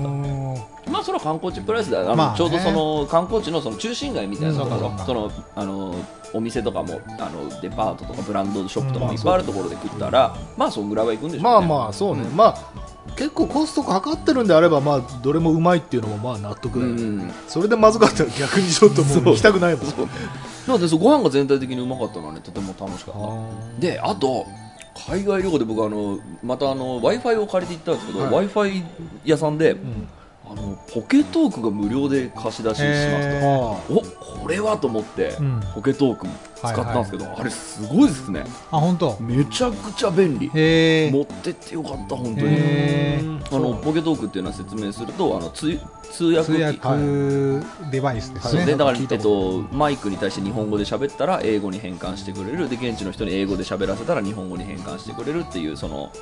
[0.92, 2.38] まあそれは観光地プライスだよ、まあね。
[2.38, 5.94] ちょうどその観光地のその中心街みたいなところ、うんそのあの
[6.34, 11.42] お店とかもあのデパートとかブランドショップとかもいっぱいあるところで食ったら、まあそんぐらいは行くんでしょうね。
[11.42, 12.36] まあまあそうね、うん。
[12.36, 17.32] まあ結構コストかかってるんであればまあどれもうまいっていうのもまあ納得だよ、うん。
[17.48, 20.06] それでまずかったら逆にちょっともう 行きたくないもんそう。
[20.66, 23.80] なのでそうご飯が全体的にうまかったのはねとても楽しかった。
[23.80, 24.46] であと
[25.08, 28.30] 海外旅行で僕あのまた w i f i を借りて行ったんですけど、はい。
[28.30, 28.84] W i f i
[29.24, 30.08] 屋さんで、ん
[30.52, 34.02] あのポケトークが無料で貸し出ししますへと、お
[34.42, 35.60] これはと思って、うん。
[35.74, 36.26] ポケトーク
[36.68, 38.44] 使ったんですけど、あれすごいですね。
[38.70, 39.16] あ本当。
[39.20, 40.48] めちゃくちゃ便利。
[40.48, 42.46] 持ってってよかった本当に。
[42.48, 43.20] へ
[43.50, 45.78] あのポケトークっていうのは説明するとあの通
[46.10, 48.66] 通訳通機訳デバイスですね。
[48.66, 52.68] でだから、えっと、マイクに対して日本語で喋ったら英語に変換してくれる。
[52.68, 56.12] で現地の人に英語で喋らせたら日本語に変換してくれるっていうその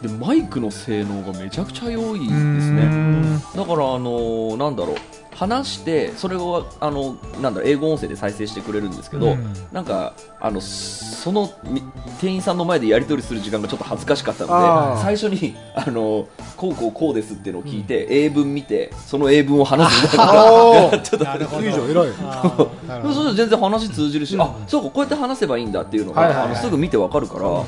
[0.00, 3.40] でマイクの性能がめちゃくちゃ良いですね。
[3.54, 4.96] だからあのなんだろう
[5.34, 9.52] 話してそれをあのなんだろう英語音声で再生してくれるんですけど、うん。
[9.72, 11.82] なんかあのそのみ
[12.20, 21.00] 店員さんの前でやり取りする時間がちょっと恥ずかしかったので最初にあのこうこうこうですっていうのを聞いて、英文見てその英文を話すみたいな。
[21.00, 21.62] ちょっと。
[21.62, 21.92] いいじゃん偉い。
[21.92, 23.12] そう。
[23.12, 24.42] すると全然話通じるし、うん。
[24.42, 26.46] あそうかこうやって話せばいいんだっていうのが、はいはいはい。
[26.46, 27.64] あのすぐ見てわかるから、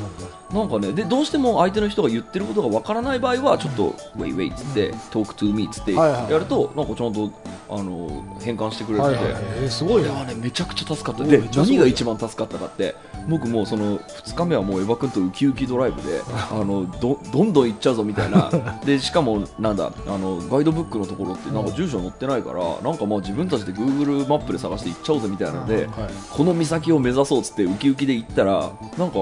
[0.53, 7.31] なんかねでどうしても相手の人が言ってることがわからない場合はちょっと「ウェイウェイ」っつって「トークトゥーミー」っつってやるとなんかちゃんと
[7.69, 9.43] あの変換してくれるので、はいはい。
[9.63, 11.25] えーすごいねいやねめちゃくちゃ助かった。
[11.25, 12.95] おで何が一番助かったかって
[13.29, 18.51] 僕もうその2日目はもうエヴァ君とウキウキドライブであのどどんどん行っちゃうぞみたいな。
[18.85, 25.87] でしかもなんだあのガイドブックのところってなんか住所載ってないからなんかもう自分たちで Google マップで探して行っちゃおうぜみたいなので、はい。
[26.31, 29.21] この岬を目指そうっつってウキウキで行ったらなんか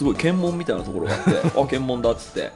[0.00, 2.50] すごい検問みたいなところがあって あ検問だっつって。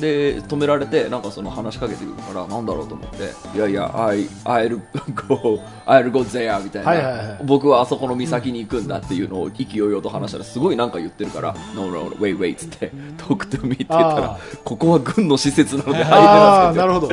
[0.00, 4.80] で止められてなんかその話しかけてくるからなんだろうと思っていやいや I I'll
[5.26, 7.40] go I'll go there みたいな、はいはいはい。
[7.42, 17.08] 僕はあそこの岬に行くんだっていうのを意気揚々と話したらすごいなんか言ってるから No no wait wait っつって Talk to me って言ったらあここは軍の施設なので入れああまなるほど。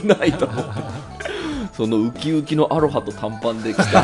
[0.00, 1.15] 危ないと思って。
[1.76, 4.02] そのウキウキのアロハと短パンで来た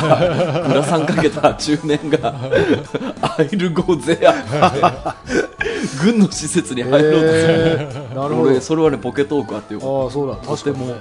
[0.69, 2.35] グラサンかけた中年が
[3.39, 5.15] 「アイルゴゼア」
[6.05, 7.09] 軍の施設に入ろうと。
[7.11, 8.51] する、えーなるほど。
[8.51, 10.37] 俺それはねポケトークあってよかっああそうだ。
[10.37, 10.95] たとても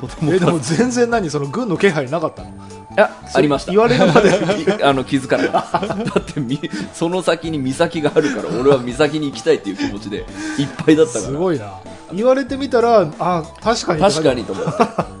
[0.00, 0.32] とても。
[0.34, 2.50] えでも全然何その軍の気配なかったの？
[2.98, 3.72] あありました。
[3.72, 4.28] 言われるまで。
[4.60, 5.94] いあの気づかなかった。
[5.94, 6.60] だってみ
[6.92, 10.18] その先に岬があるから俺は岬に行きたいっていう気持ちで
[10.58, 11.24] いっぱいだったから。
[11.24, 11.72] すごいな
[12.12, 14.70] 言われてみたらあ確かに確かにと思って。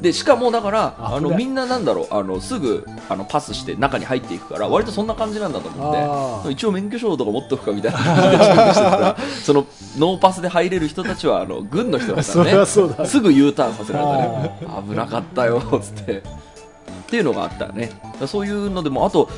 [0.00, 2.06] でしかもだからあのみんななんだろう。
[2.10, 6.52] あのすぐあのパスして中に入っていくから割とそんな感じなんだと思って。
[6.52, 7.98] 一応免許証とか持っておくかみたいな。
[7.98, 9.66] 感じで その
[9.98, 13.02] ノーパスで入れる人たちはあの軍の人だからそりゃそうだ。
[13.02, 16.18] ねすぐ U ターンさせられたね危なかったよつって。
[16.18, 16.22] っ
[17.10, 17.90] ていうのがあったね。
[18.26, 19.28] そういうのでもあと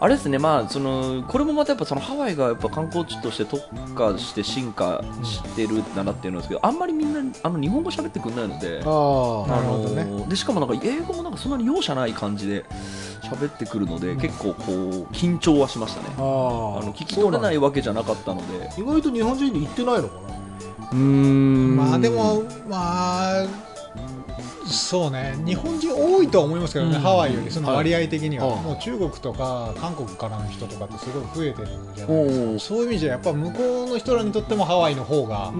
[0.00, 3.62] あれですね、まあ、そのこれもまたやっぱそのハワイがやっぱ観光地として特
[3.94, 10.04] 化して進化してるんだなっていうのですけど、あんまりみんなあの日本語喋ってくれないので、ああなるほどね。
[10.04, 12.64] のでしかもなんか英語もなんかそんなに容赦ない感じで
[13.22, 16.08] 喋ってくるので、結構こう緊張はしましたね。
[16.18, 16.22] ああ
[16.84, 20.14] の聞き取れないわけじゃなかったので、意外と日本人に行ってないのか
[20.92, 21.76] うーん。
[21.76, 23.46] まあでもまあ
[24.66, 25.34] そうね。
[25.44, 27.00] 日本人多いとは思いますけどね、うん。
[27.00, 28.62] ハワイよりその割合的には、はい。
[28.62, 35.52] もう中国とか韓国からの人とかってすごい増えてるじゃおないですーかそういう意味じゃやっぱ向こうの人らにとってもハワイの方が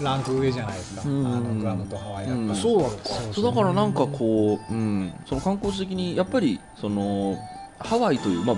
[0.00, 1.26] ランク上じゃないですか、うん。
[1.26, 2.54] あのグアムとハワイだったら、うん。
[2.54, 2.96] そうなのか
[3.32, 7.36] そうだからなんかこう、うん、その観光地的にやっぱりその
[7.78, 8.56] ハワイという、まあ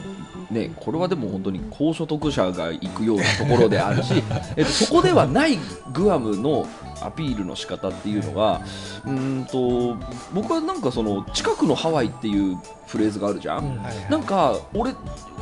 [0.51, 4.23] ね、これはでも本当に高所得者が行くようなところであるし、
[4.57, 5.59] えっと、そこではない
[5.93, 6.67] グアムの
[7.01, 8.61] アピールの仕方っていうのが
[9.05, 9.97] うーんと
[10.33, 14.11] 僕はなんかその近くのハワイっていうフレーズがあるじゃん、うんはいはい。
[14.11, 14.93] なんか俺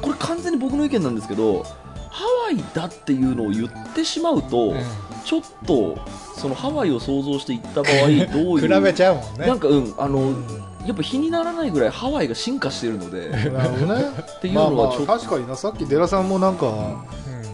[0.00, 1.64] これ完全に僕の意見なんですけど
[2.10, 4.80] ハワイだっていうのを言ってしまうと、うん。
[5.24, 5.96] ちょっと
[6.36, 9.46] そのハワイを想像して行った場合どういう 比べちゃうもんね。
[9.46, 13.29] なんかうんあの、うんやっぱ比にならないぐらいハワイが進化しているので。
[13.51, 14.05] なるほどね。
[14.40, 15.12] ていうまあまのはちょっと。
[15.12, 15.57] あ確かにな。
[15.57, 16.97] さっきデラさんもなんかうん。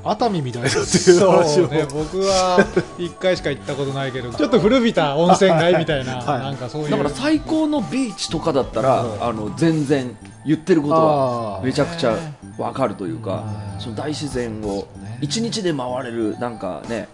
[0.05, 2.65] 熱海みたいだっていうそう話をね、僕は
[2.99, 6.41] 1回しか行ったことないけど ちょっと古びた温泉街みたいな、はい。
[6.41, 6.91] なんかそういう。
[6.91, 9.25] だから最高のビーチとかだったら、うん。
[9.25, 12.17] あの全然言ってることはめちゃくちゃ
[12.57, 13.81] わかるというかうん。
[13.81, 14.87] その大自然を
[15.21, 17.09] 一日で回れるなんかね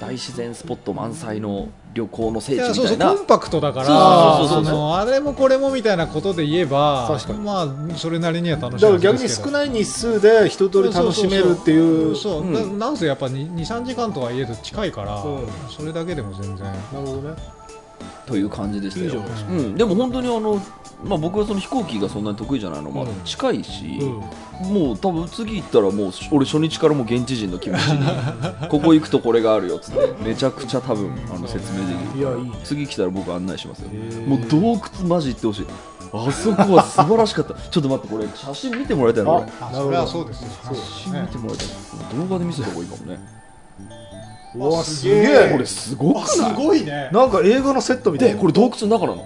[0.00, 3.08] 大自然スポット満載の旅行の聖地みたいな。
[3.08, 7.38] そうコンパクトだからあれもこれもみたいなことで言えば確かに。
[7.40, 9.52] まあそれなりには楽しいだからはずですけど。
[9.52, 12.16] 逆に少ない日数で一通り楽しめるっていう。
[12.16, 15.48] そうなんせやっぱ23時間とはいえど近いから、うん。
[15.68, 16.66] それだけでも全然。
[16.66, 17.60] なるほどね。
[18.26, 20.62] という感じでしたようん、でも本当にあの、
[21.02, 23.24] まあ、僕はその飛行機がそんなに得意じゃないのもあってうん。
[23.24, 23.98] 近いし、
[24.62, 24.72] うん。
[24.72, 28.06] もう多分次行ったらもう俺初日からもう現地人の気持ちに
[28.68, 32.44] ここ行くとこれがあるよっつってめちゃくちゃ多分あの説明できる。
[32.44, 32.50] ね。
[32.64, 33.88] 次来たら僕案内しますよ。
[34.26, 34.58] もう洞
[35.00, 35.66] 窟マジ行ってほしい。
[36.12, 37.54] あそこは素晴らしかった。
[37.70, 39.76] ちょっと待ってこれ写真見てもらいたいなこれ。
[39.78, 40.48] それはそうですよ。
[40.64, 40.74] 写
[41.10, 41.68] 真見てもらいたい
[42.18, 43.18] 動画で見せた方がいいかもね。
[44.56, 45.46] うわあすげえ。
[45.48, 46.26] えこれすごくない？
[46.26, 47.08] すごいね。
[47.12, 48.34] なんか映画のセットみたいな。
[48.34, 49.24] でこれ洞窟の中なの？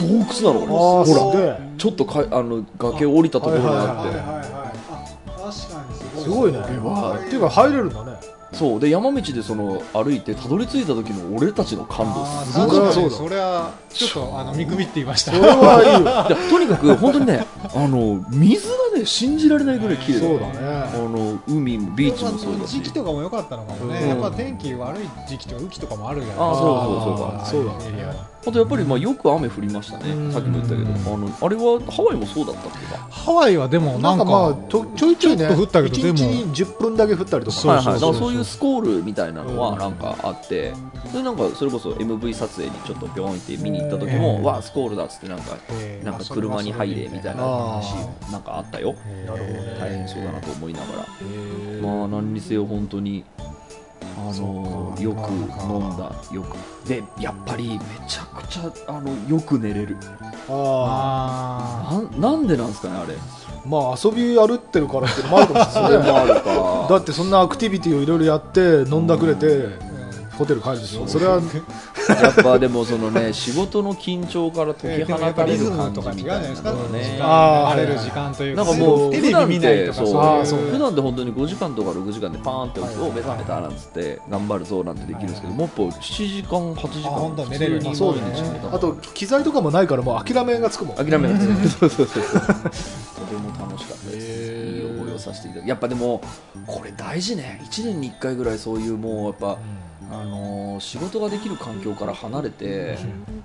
[0.00, 1.58] 洞窟なのこああすれほら。
[1.78, 6.58] ちょっとかあの崖降りたところにあって、はいはいはいあ確かにすごいすごいね。
[6.84, 8.12] わっていうか入れるんだね。
[8.52, 8.80] そう。
[8.80, 12.24] で山道でその歩いてたどり着いた時の俺たちの感動。
[12.44, 15.32] すごかにそうだそれはちょっとあの見くびっていました。
[15.32, 15.92] それはいい。
[15.94, 16.00] よ
[16.36, 22.74] いやとにかく本当にねあの水がね信じられないぐらい綺麗そうだあねの海もビーチもそうだし。
[22.76, 24.08] 時期とかも良かったのかもね、うん。
[24.08, 28.14] やっぱ天気悪い時期とか雨季とかもあるじゃないあそうそうそうあそうだあいエリアは
[28.46, 30.12] あとやっぱりまあよく雨降りましたね。
[30.12, 30.32] うん。
[30.32, 31.14] さっきも言ったけど。
[31.14, 33.06] あのあれはハワイもそうだったっけか。
[33.10, 36.16] ハワイはでもなんんかまあちょちょいちょいねちょっと降ったけど1でも。
[36.16, 37.56] 日に10分だけ降ったりとか。
[37.56, 39.56] そうはいはい、だそうからそういうスコールみたいなのうん。
[39.58, 40.72] はなんかあって、
[41.12, 44.42] でなんかそれこそ MV 撮影にちょっとピョンって見に行った時も、うん。
[44.44, 50.98] わあスコールだっつってなんか、えーなんか車に入れみたいなあシーンなんかあったよ、えーなるほどね大変そうだなと思いながら、
[51.82, 53.22] まあ何にせよ本当に
[54.20, 56.88] あのよく飲んだよく。
[56.88, 59.96] でやっぱりめちゃくちゃあのよく寝れる。
[60.48, 63.14] ああなんなんでなんですかねあれ。
[63.14, 65.98] あまあ遊び歩ってるからってのもあるかもしそれないね。
[66.04, 66.86] れもあるか。
[66.90, 69.68] だってそんなアクティビティをいろいろやって飲んだくれて
[70.40, 71.06] ホテル帰るでしょ。
[71.06, 71.34] それは。
[71.34, 77.18] やっぱでもそのね 仕事の緊張から解きでもやっぱ放たれる感じみたいなのがね。
[77.20, 80.58] 晴れる時間というなかんかもうテレビ見ないとか普そうあーそう。
[80.60, 92.40] 普段で本当に5時間とか6時間でパーンって起目覚めたなんつって頑張るぞなんてできるんですけど、もっぱ7時間8時間寝れるそうだねあと機材とかもないからもう諦めがつくもん諦めないそうそうそうそう。
[92.40, 94.26] とても楽しかったです。
[94.42, 94.80] へー。
[94.80, 96.22] いい思いをさせていただきやっぱでも
[96.66, 97.60] これ大事ね。
[97.64, 99.58] 1年に1回ぐらいそういうもうやっぱ、
[100.10, 102.98] あのー仕事ができる環境から離れて、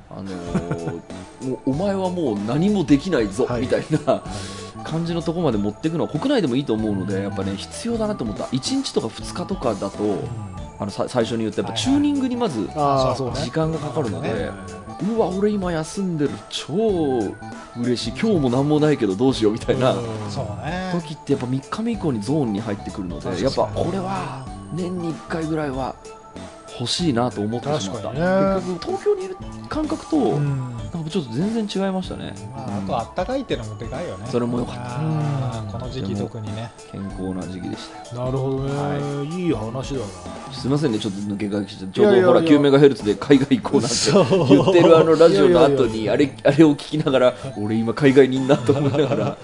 [0.10, 1.02] あのー
[1.48, 3.62] もうお前はもう何もできないぞ、はい。
[3.62, 4.24] みたいな
[4.84, 9.98] 感じのところまで持っていくのは国内でもいいと思うのでやっぱね必要だなと思った1日とか2日とかだと
[10.80, 14.50] あのさ最初に言ったやっぱチューニングにまず時間がかかるので、ね。
[15.14, 16.74] うわ俺今休んでる超
[17.78, 18.14] 嬉しい。
[18.18, 19.94] 今日も何もないけどどうしようみたいな
[20.94, 25.96] 時ってやっぱ3日目以降にゾーンに入ってくるのでやっぱこれは年に1回ぐらいは
[26.80, 29.38] 欲しいなと思ってしまった、確か結局東京にいる
[29.70, 30.40] 感覚と、
[31.10, 32.34] ちょっと全然違いましたね。
[32.52, 34.28] まあ、あとあったかいっていうのもでかいよね。
[34.28, 35.72] それも良かった。
[35.72, 36.72] この時期特にね。
[36.92, 38.16] 健康な時期でした。
[38.16, 39.48] よなるほどね、、はい。
[39.48, 40.36] い話だな。
[40.54, 43.96] すみませんねちょっと抜け書きしてちょうどほら9メガヘルツで海外行こうなんて。
[44.56, 49.38] 言ってるあのラジオの後にあれあれを聞きながら俺今海外にいんなと思いながら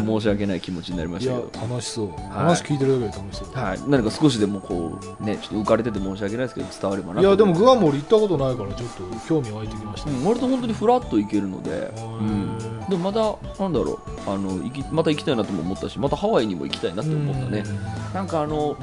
[0.00, 1.50] 申し訳ない気持ちになりましたけど。
[1.68, 14.00] 楽しそう、話聞いてるだけで楽しそう、はい、何か少しでもこうねちょっと浮かれてて申し訳ないですけど伝わればないやでもとグアム俺行ったことないからちょっと興味湧いてきました、うん割と本当にフラッと行けるので、うん、でもまだなんだろう。
[14.30, 17.64] あの行きまた行きたいなとも思ったしまたハワイにも行きたいなって思ったね。
[18.14, 18.76] なんかあの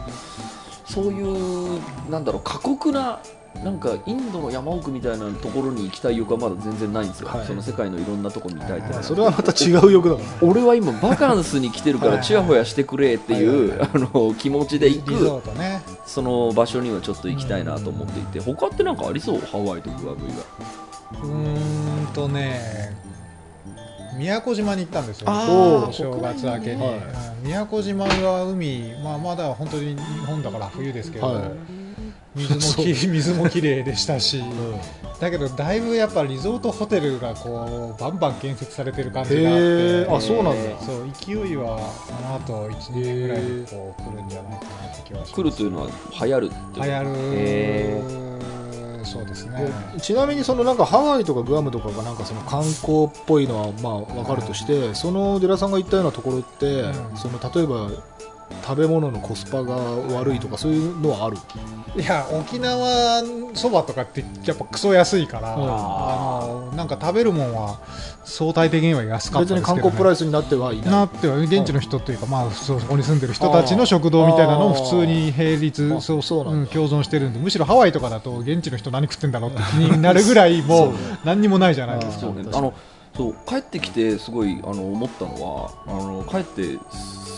[0.85, 3.19] そういうなんだろう過酷な
[3.63, 7.45] なんかインドの山奥みたいなところに行きたい欲はまだ全然ないんですよ、はい。
[7.45, 9.03] その世界のいろんなところに行きたいって。
[9.03, 15.13] それはまた違う欲だから俺は今バカンスに来てるからチヤホヤしてくれっていうあの気持ちで行く
[15.57, 15.81] ね。
[16.05, 19.39] その場所にはちょっと行きたいなと思っていて他ってなんかありそう？
[19.39, 21.21] ハワイとグアム以外。
[21.21, 22.93] うーんとね
[24.17, 26.97] 宮古島に行ったんですよお正月明けに、はい。
[26.97, 31.51] うん宮古島は海、まあ、まだ本当に日本だから冬ですけど、はい。
[32.35, 34.41] 水もき水もきれいでしたし、
[35.19, 40.81] だけどだいぶやっぱリゾートホテルがこうバンバン建設されてる感じがあってあそうなんだ。
[40.81, 45.33] そう勢いはこの後1年ぐらいでこう来るんじゃないかなって気はします。
[45.33, 45.89] 来るというのは
[46.21, 48.32] 流行るっていう流行へる
[49.13, 49.71] そうですね。
[49.93, 57.17] でちなみにそのなんかハワイとかグアムとかがなんかその観光っぽいのはまあ分かるとしてそのデラさんが言ったようなところって、うん。
[57.17, 57.91] その例えば
[58.63, 61.37] 食べ物のコスパが悪いとかそういうのはある？
[61.95, 65.63] いや沖縄そばとかってやっぱクソ安いから、うん。
[65.63, 67.79] あのなんか食べるもんは
[68.23, 70.89] 相対的には安かった別ですけど、ね、に観光プライスになってはいない。
[70.89, 80.93] なっては現地の人というか、まあ、そうそこに住んでる人たちの食堂みたいなのも普通に並立あそうそうなん共存してるんでむしろハワイとかだと現地の人何食ってんだろうって気になるぐらいもう
[81.25, 82.27] 何にもないじゃないですか。
[82.27, 82.73] の
[83.15, 86.79] そう帰ってきてすごいあの思ったのはあの帰って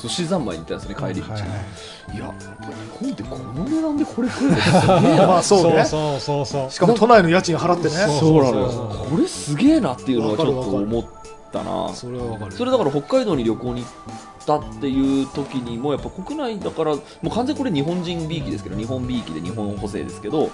[0.01, 2.15] 寿司三昧に行ったんですね帰り道、はいはい。
[2.15, 4.61] い、や日本ってこの値段でこれ食えるの？
[4.61, 5.27] すげえな。
[5.27, 5.85] まあそうね。
[5.85, 7.89] そうそうそうしかも都内の家賃払ってね。
[8.19, 8.43] そう。
[8.43, 11.05] なのこれすげえなっていうのはちょっと思っ
[11.51, 11.89] たな。
[11.93, 12.51] それは分かる。
[12.51, 20.51] それだから北海道に旅行に行ったっていう時にもやっぱ国内だからもう完全にこれ日本人びいきですけど日本びいきで日本補正ですけど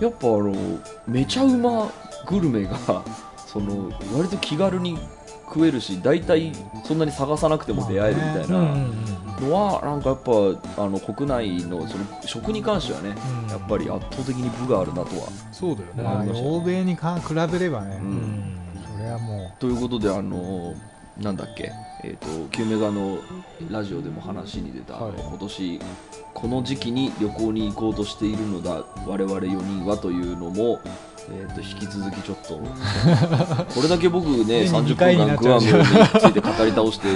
[0.00, 0.54] やっぱあの
[1.06, 1.90] めちゃうま
[2.26, 2.76] グルメが
[3.52, 4.98] その割と気軽に
[5.46, 6.52] 食えるし大体
[6.84, 8.58] そんなに探さなくても出会えるみたいな
[9.40, 13.50] のはなんかやっぱあの国内のその食に関してはねうん。
[13.50, 15.28] やっぱり圧倒的に部があるなとは。
[15.52, 16.02] そうだよね。
[16.02, 18.12] まあ欧米にか比べればね、ううん。
[18.12, 18.58] ん
[18.96, 20.74] それはもということであの
[21.18, 21.72] なんだっけ、
[22.04, 23.18] えー、とキューメガの
[23.70, 25.12] ラジオでも話に出た、はい。
[25.20, 25.80] 今年
[26.32, 30.80] この時期に旅行に行こうとしているのだ我々4人はというのも、
[31.34, 32.60] えー、と引き続きちょっと。
[33.74, 35.84] これだけ僕ね年に30二回にな分間グアムに
[36.20, 37.08] ついて語り倒して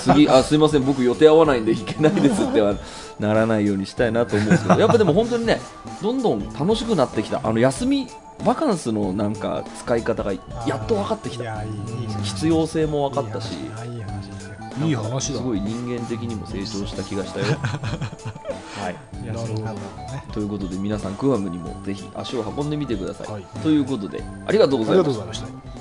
[0.00, 2.74] 次あすいません僕予定合わないんで行けないですっては
[3.20, 4.80] ならないようにしたいなと思うんですけど。
[4.80, 5.60] やっぱでも本当にね
[6.02, 8.08] どんどん楽しくなってきたあの休み
[8.44, 11.44] バカンスのなんか使い方がうやっと分かってきた。
[12.22, 13.52] 必要性も分かったし。
[13.52, 13.89] い
[14.88, 15.38] い話いい話だ。
[15.38, 17.46] すごい人間的にも成長した気がしたよ。
[18.80, 23.32] はい、安い方もねということで皆さんグアムにもぜひ足を運んでみてください。
[23.32, 23.44] はい。
[23.62, 25.04] ということでありがとうごありざいました。
[25.04, 25.79] がとうございました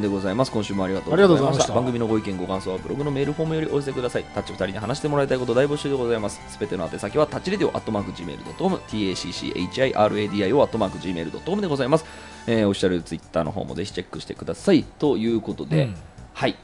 [0.00, 0.50] 間でございます。
[0.50, 1.44] 今週もありがとうございました。
[1.44, 1.74] ました。
[1.74, 4.24] 番組のご意見ご感想はブログのメールフォームよりお寄せください。
[4.24, 6.40] タッチ2人に話してもらいたいこと大募集でございます。
[6.48, 12.04] すべての宛先はタッチレディオアットマーク Gmail.com tacchiradio アットマーク Gmail.com でございます、
[12.46, 14.84] えー、オフィシャルツイッターの方もぜひチェックしてください。
[14.84, 15.94] ということで、うん。
[16.32, 16.56] はい。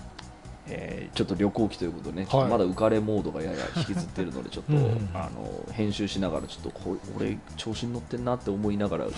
[0.68, 4.78] えーちょっと旅行記ということでね、ちょっとまだ浮かれモードがやや引きずってるので、ちょっとうん。
[4.78, 9.12] うんあの編集しながら、ちょっとこ俺、調子に乗ってんなって思いながら、 ちょ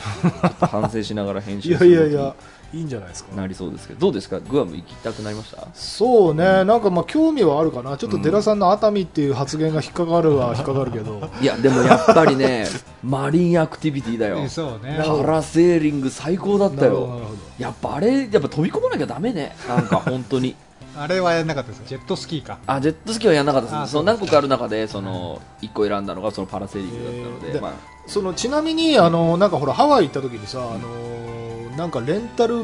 [0.47, 2.37] っと反省しながら編い集するやいやいや
[2.75, 3.35] いいんじゃないですか。
[3.35, 5.67] なりそうですけど、どうですか、グアム行きたくなりました？
[5.75, 12.67] そうね、なんかまあ興味はあるかな、ちょっと寺さんの熱海っていう発言が引っかかるは引っかかるけど、いや、でもやっぱりね、
[13.03, 15.03] マリンアクティビティだよ、そうね。
[15.05, 17.21] パラセーリング最高だったよ、
[17.59, 20.55] やっぱあれ、やっぱ飛び込まなきゃだめね、なんか本当に。
[21.01, 22.59] あれはやんなかったですジェットスキーか。
[22.67, 24.37] あジェットスキーはやらなかったです、その何個か。
[24.37, 27.73] ある中でその1個選んだのがそのパラセーリングだったので、えーでまあ、
[28.09, 30.81] そのちなみにあのなんかほらハワイ行った時にさ、あの
[31.79, 32.57] なんかレンタル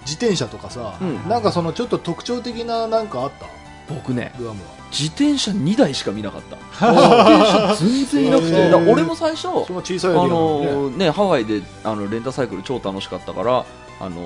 [0.00, 1.28] 自転車とかさ、うん。
[1.28, 3.46] なんかそのちょっと特徴的ななんかあった？
[3.88, 4.70] 僕ね、グアムは。
[4.90, 8.70] 自転車2台しか見なかった、 自転車全然いなくて、へー。
[8.70, 13.66] だから俺も最初、その小さいあエリアなのねのね、ハワイであのレンタサイクル超楽しかったから、
[14.00, 14.20] あの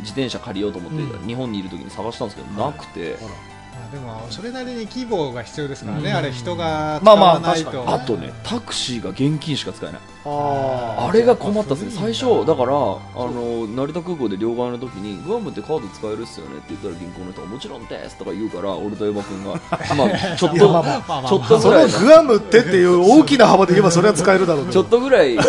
[0.00, 1.26] 自転車借りようと思って、うん。
[1.26, 3.28] 日本にいる時に探したんですけど、なくて、あら。
[3.28, 3.57] まあ
[3.90, 6.16] でもそれなりに規模が必要ですからね、うん。
[6.16, 8.02] あれ人が使まあまあわないと、確かに。
[8.02, 10.00] あとね、タクシーが現金しか使えない。
[10.24, 19.54] ああれが困ったっすね、最初、だからあの成田空港で両替の時にグアムってカード使えるっすよねって言ったら銀行の人がもちろんですとか言うから俺とエヴァ君が、
[19.96, 21.30] まあ、ちょっといやまあまあまあまあ。
[21.30, 21.86] ちょっとそぐらい。
[21.88, 25.42] ののグアムってっていう大きな幅で言えばそれは使えるだろうけちょどっとぐらいあ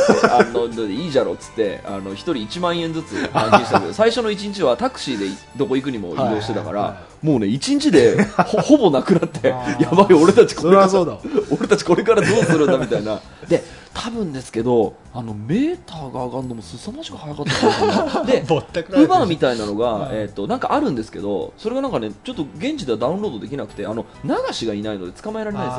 [0.53, 5.25] のいいじゃろっつってあの1人1万円ずつ換金したけど最初の1日はタクシーで
[5.57, 9.49] どこ行くにも移動してたから、はいはいはもうね1日でほほぼなくなって
[9.79, 11.17] やばい俺たちこそれから
[11.51, 13.19] 俺たちこれからどうするんだみたいな。
[13.47, 13.63] で
[13.93, 25.69] 多分ですけどあのメーターが上がるのも凄まじく早かったで ウーバーみたいなのが、えー、となんかあるんですけどそれがなんかねちょっと現地ではダウンロードできなくてあの流しがいないので捕まえられないん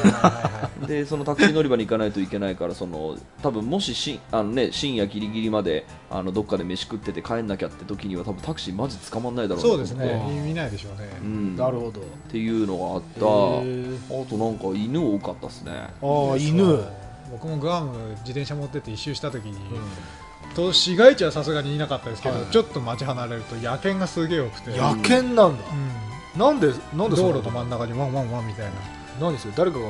[0.00, 0.86] ですよ。
[0.86, 10.42] でそのタクシー乗り場に行かないといけないからその多分もししあの、ね、深夜ギリギリまであのどっかで飯食ってて帰んなきゃって時には多分タクシーマジ捕まんないだろうなそうですね。
[10.44, 12.00] 見ないでしょうね、うん、なるほど。
[12.00, 13.20] っていうのがあった。
[13.20, 15.72] あとなんか犬多かったっすね。
[15.72, 16.80] ああ犬
[17.30, 19.58] 僕もグアム自転車持ってって一周した時に、
[20.54, 25.64] と市街地はさすがにいなかったですけど、はいちょっと街離れると野犬がすげえ多くて、野犬なんだ。
[26.34, 28.72] うなんでなんん、でそんな道路の真ん中にワンワンワンみたいな。
[29.20, 29.54] 何それ？
[29.56, 29.86] 誰かが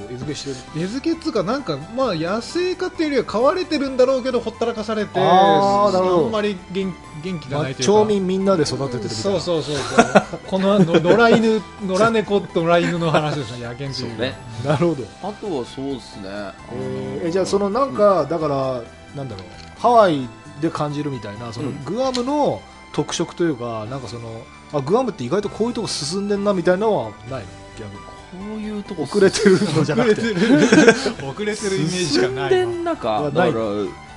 [0.00, 0.84] こう餌付けしてる。
[0.84, 6.28] 餌付けっつうかなんかまあ野生化っていうよりは飼われてるんだろうけどほったらかされてあーなるほど。
[6.28, 6.92] んまり元
[7.22, 9.14] 元気がまあないというか、町民みんなで育ててるみたいな。
[9.22, 9.76] そうそうそう。
[9.76, 14.34] そうこのの野良犬 野良猫と野良犬の話ですね野犬っていうね。
[14.64, 15.04] なるほど。
[15.22, 16.24] あとはそうっすね。
[16.72, 18.82] えーえじゃあそのなんかだから
[19.16, 19.80] なんだろう。
[19.80, 20.28] ハワイ
[20.60, 21.84] で感じるみたいなそのうん。
[21.84, 22.60] グアムの
[22.92, 24.42] 特色というかなんかその
[24.72, 27.46] あグアムって意外とこういうとこ進んでんなみたいなのはないの？
[27.78, 28.00] 逆に
[28.34, 30.20] こういうとこ遅れてるのじゃなくて。
[30.20, 33.44] 遅れてる遅れてるイメージしかない進んでだから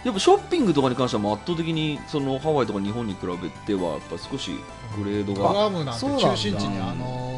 [0.04, 4.52] やっぱショッピングとかに関しては圧倒的にそのハワイとか日本に比べてはやっぱ少し
[4.98, 5.66] グレードグが。
[5.66, 6.30] アムなんてそうなんだ。
[6.30, 7.38] 中心地にあのー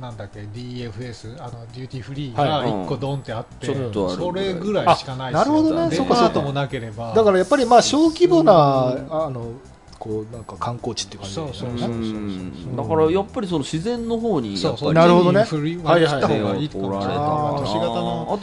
[0.00, 2.70] なんだっけ DFS あのデューティーフリーがはい。
[2.70, 6.32] 1個ドンってあって、ちょっとあるそれぐらいしかないですよあなるほどねデそうかそうか。
[6.32, 7.12] パートもなければ。
[7.14, 9.14] だからやっぱりまあ小規模なうん。
[9.14, 9.52] あの
[10.00, 11.98] こうなんか観光地っていう感じそうそううそうそう。
[12.00, 12.74] ん。
[12.76, 15.44] だからやっぱりその自然の方にやっぱりなるほどね。
[15.44, 16.12] 振りはいはい。
[16.12, 16.64] 割った方がい。
[16.64, 18.38] いかおられたもしれないあー都市型のあ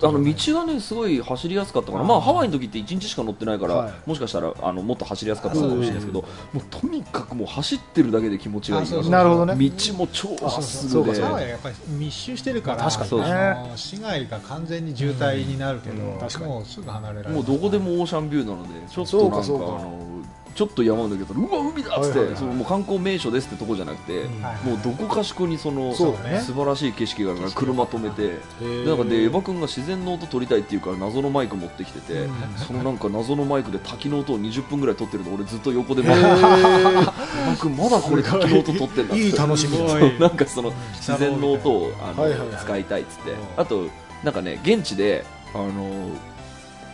[0.00, 3.92] と、あの道がねすごい走りやすかったから、まあハワイの時って1日しか乗ってないから、はい。
[4.06, 9.54] もしかしたらあのもっと走りやすかったかもしれないですけど、うもうとにかくもう走ってるだけで気持ちがいいあそうそうなるほどね。
[9.54, 11.14] 道も超まっすぐで。
[11.14, 11.22] そうかそう。
[11.22, 16.18] かハワイはやっぱり密集してるから、まあ確かにね市街が完全に渋滞になるけど、うん。
[16.18, 16.46] 確かに。
[16.46, 17.34] もうすぐ離れられる。
[17.34, 19.64] もうどこでもオーシャンビューなのでちょっとなんかあかそうか。
[19.64, 20.23] の
[20.54, 22.36] ちょっと山抜けたらうわ海だっつって、はいはいはい。
[22.36, 26.40] そのもう観光名所ですってとこじゃなくて、うんはいもうどこかしこにそのそね。
[26.40, 28.38] 素晴らしい景色があるから車止めて。
[28.86, 36.38] なんかでエヴァ君が自然の音撮りたいって言うから謎のマイク持ってきてて、うんそのなんか謎のマイクで滝の音を20分ぐらい撮ってるの俺ずっと横で待へってエー。
[36.38, 39.78] ヴァ君まだこれ滝の音撮ってんだ いい楽しみ
[40.20, 42.48] なんかその自然の音をあの、はいはいはい。
[42.60, 43.30] 使いたいっつって。
[43.30, 43.36] うん。
[43.56, 43.86] あと
[44.22, 46.10] なんかね現地であの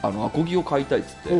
[0.03, 1.31] あのアコギを買いたいっつって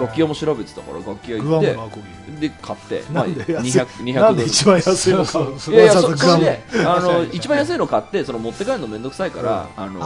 [0.00, 10.00] 楽器屋も調べてたから楽器屋グ行ってで買ってなんで安い？200 200なんでドル一番安いの買ういやいやそそれであの 一番安いの買ってその持って帰るのめんどくさいから、あの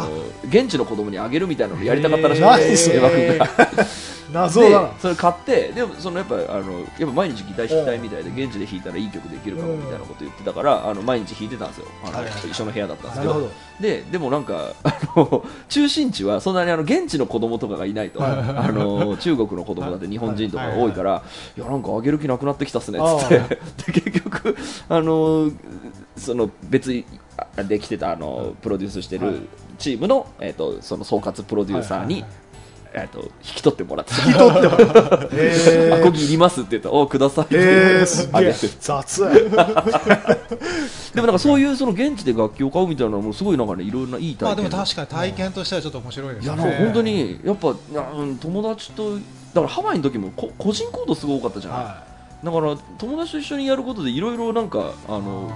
[0.48, 2.40] 現地の子供にあげるみたいなのやりたかったらしい。
[2.40, 3.86] 何それエヴァ君が
[4.32, 4.88] 謎だな。
[4.88, 11.86] でそれ買ってでもそのやっぱあのやっぱ毎日ギター弾きたいみたいで現地で弾いたらいい曲できるかもみたいなこと言ってたからあの毎日弾いてたんですよ。
[12.04, 13.50] あの、一緒の部屋だったんですけど。
[13.80, 18.22] ででもなんかあの中心地はそんなにあの現地の子供とかがいないと。
[18.22, 21.22] あの中国の子供だって日本人とかが多いから
[21.56, 23.38] いやなんかあげる気なくなってきたっすねっつって。
[23.92, 24.56] で結局
[24.88, 25.50] あの
[26.16, 27.04] その別に
[27.56, 29.30] あできてたあのプロデュースしてはい。
[29.30, 32.22] るチームのえっとその総括プロデューサーに
[32.92, 38.52] えっと引き取ってもらって引き取ってもらったへアコギいりますって言ったらおくださいってえー、すげえ。
[38.80, 39.24] 雑
[41.14, 44.46] でもなんかそういうその現地で楽器を買うみたいなのもすごいなんかねいろんないい体験。
[44.46, 46.54] まあでも確かに体験としてはちょっと面白いですね。
[46.54, 47.74] いや本当にやっぱ
[48.40, 49.20] 友達とだ
[49.54, 52.04] からハワイの時もこ個人行動すごい多かったじゃん、は
[52.42, 55.50] だから友達と一緒にやることでいろいろなんかあの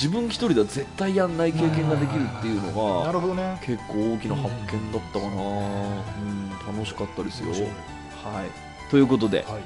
[0.00, 3.58] 自分一人では絶対やんない経験ができるっていうのいながるほどね。
[3.64, 7.50] 結構大きな発見だったかな、うん、楽しかったですよ。
[8.22, 8.90] はい。
[8.90, 9.62] ということで、はい。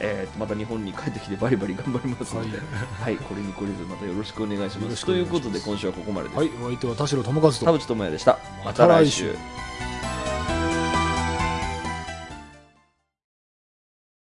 [0.00, 2.58] えーまた日本に帰ってきてバリバリ頑張りますので、
[3.00, 5.06] はい、これにこれずまたよろしくお願いします。
[5.06, 6.38] ということで今週はここまでです。
[6.38, 7.64] はいお相手は田代智和と。
[7.64, 8.38] 田淵智也でした。
[8.64, 9.34] また来週。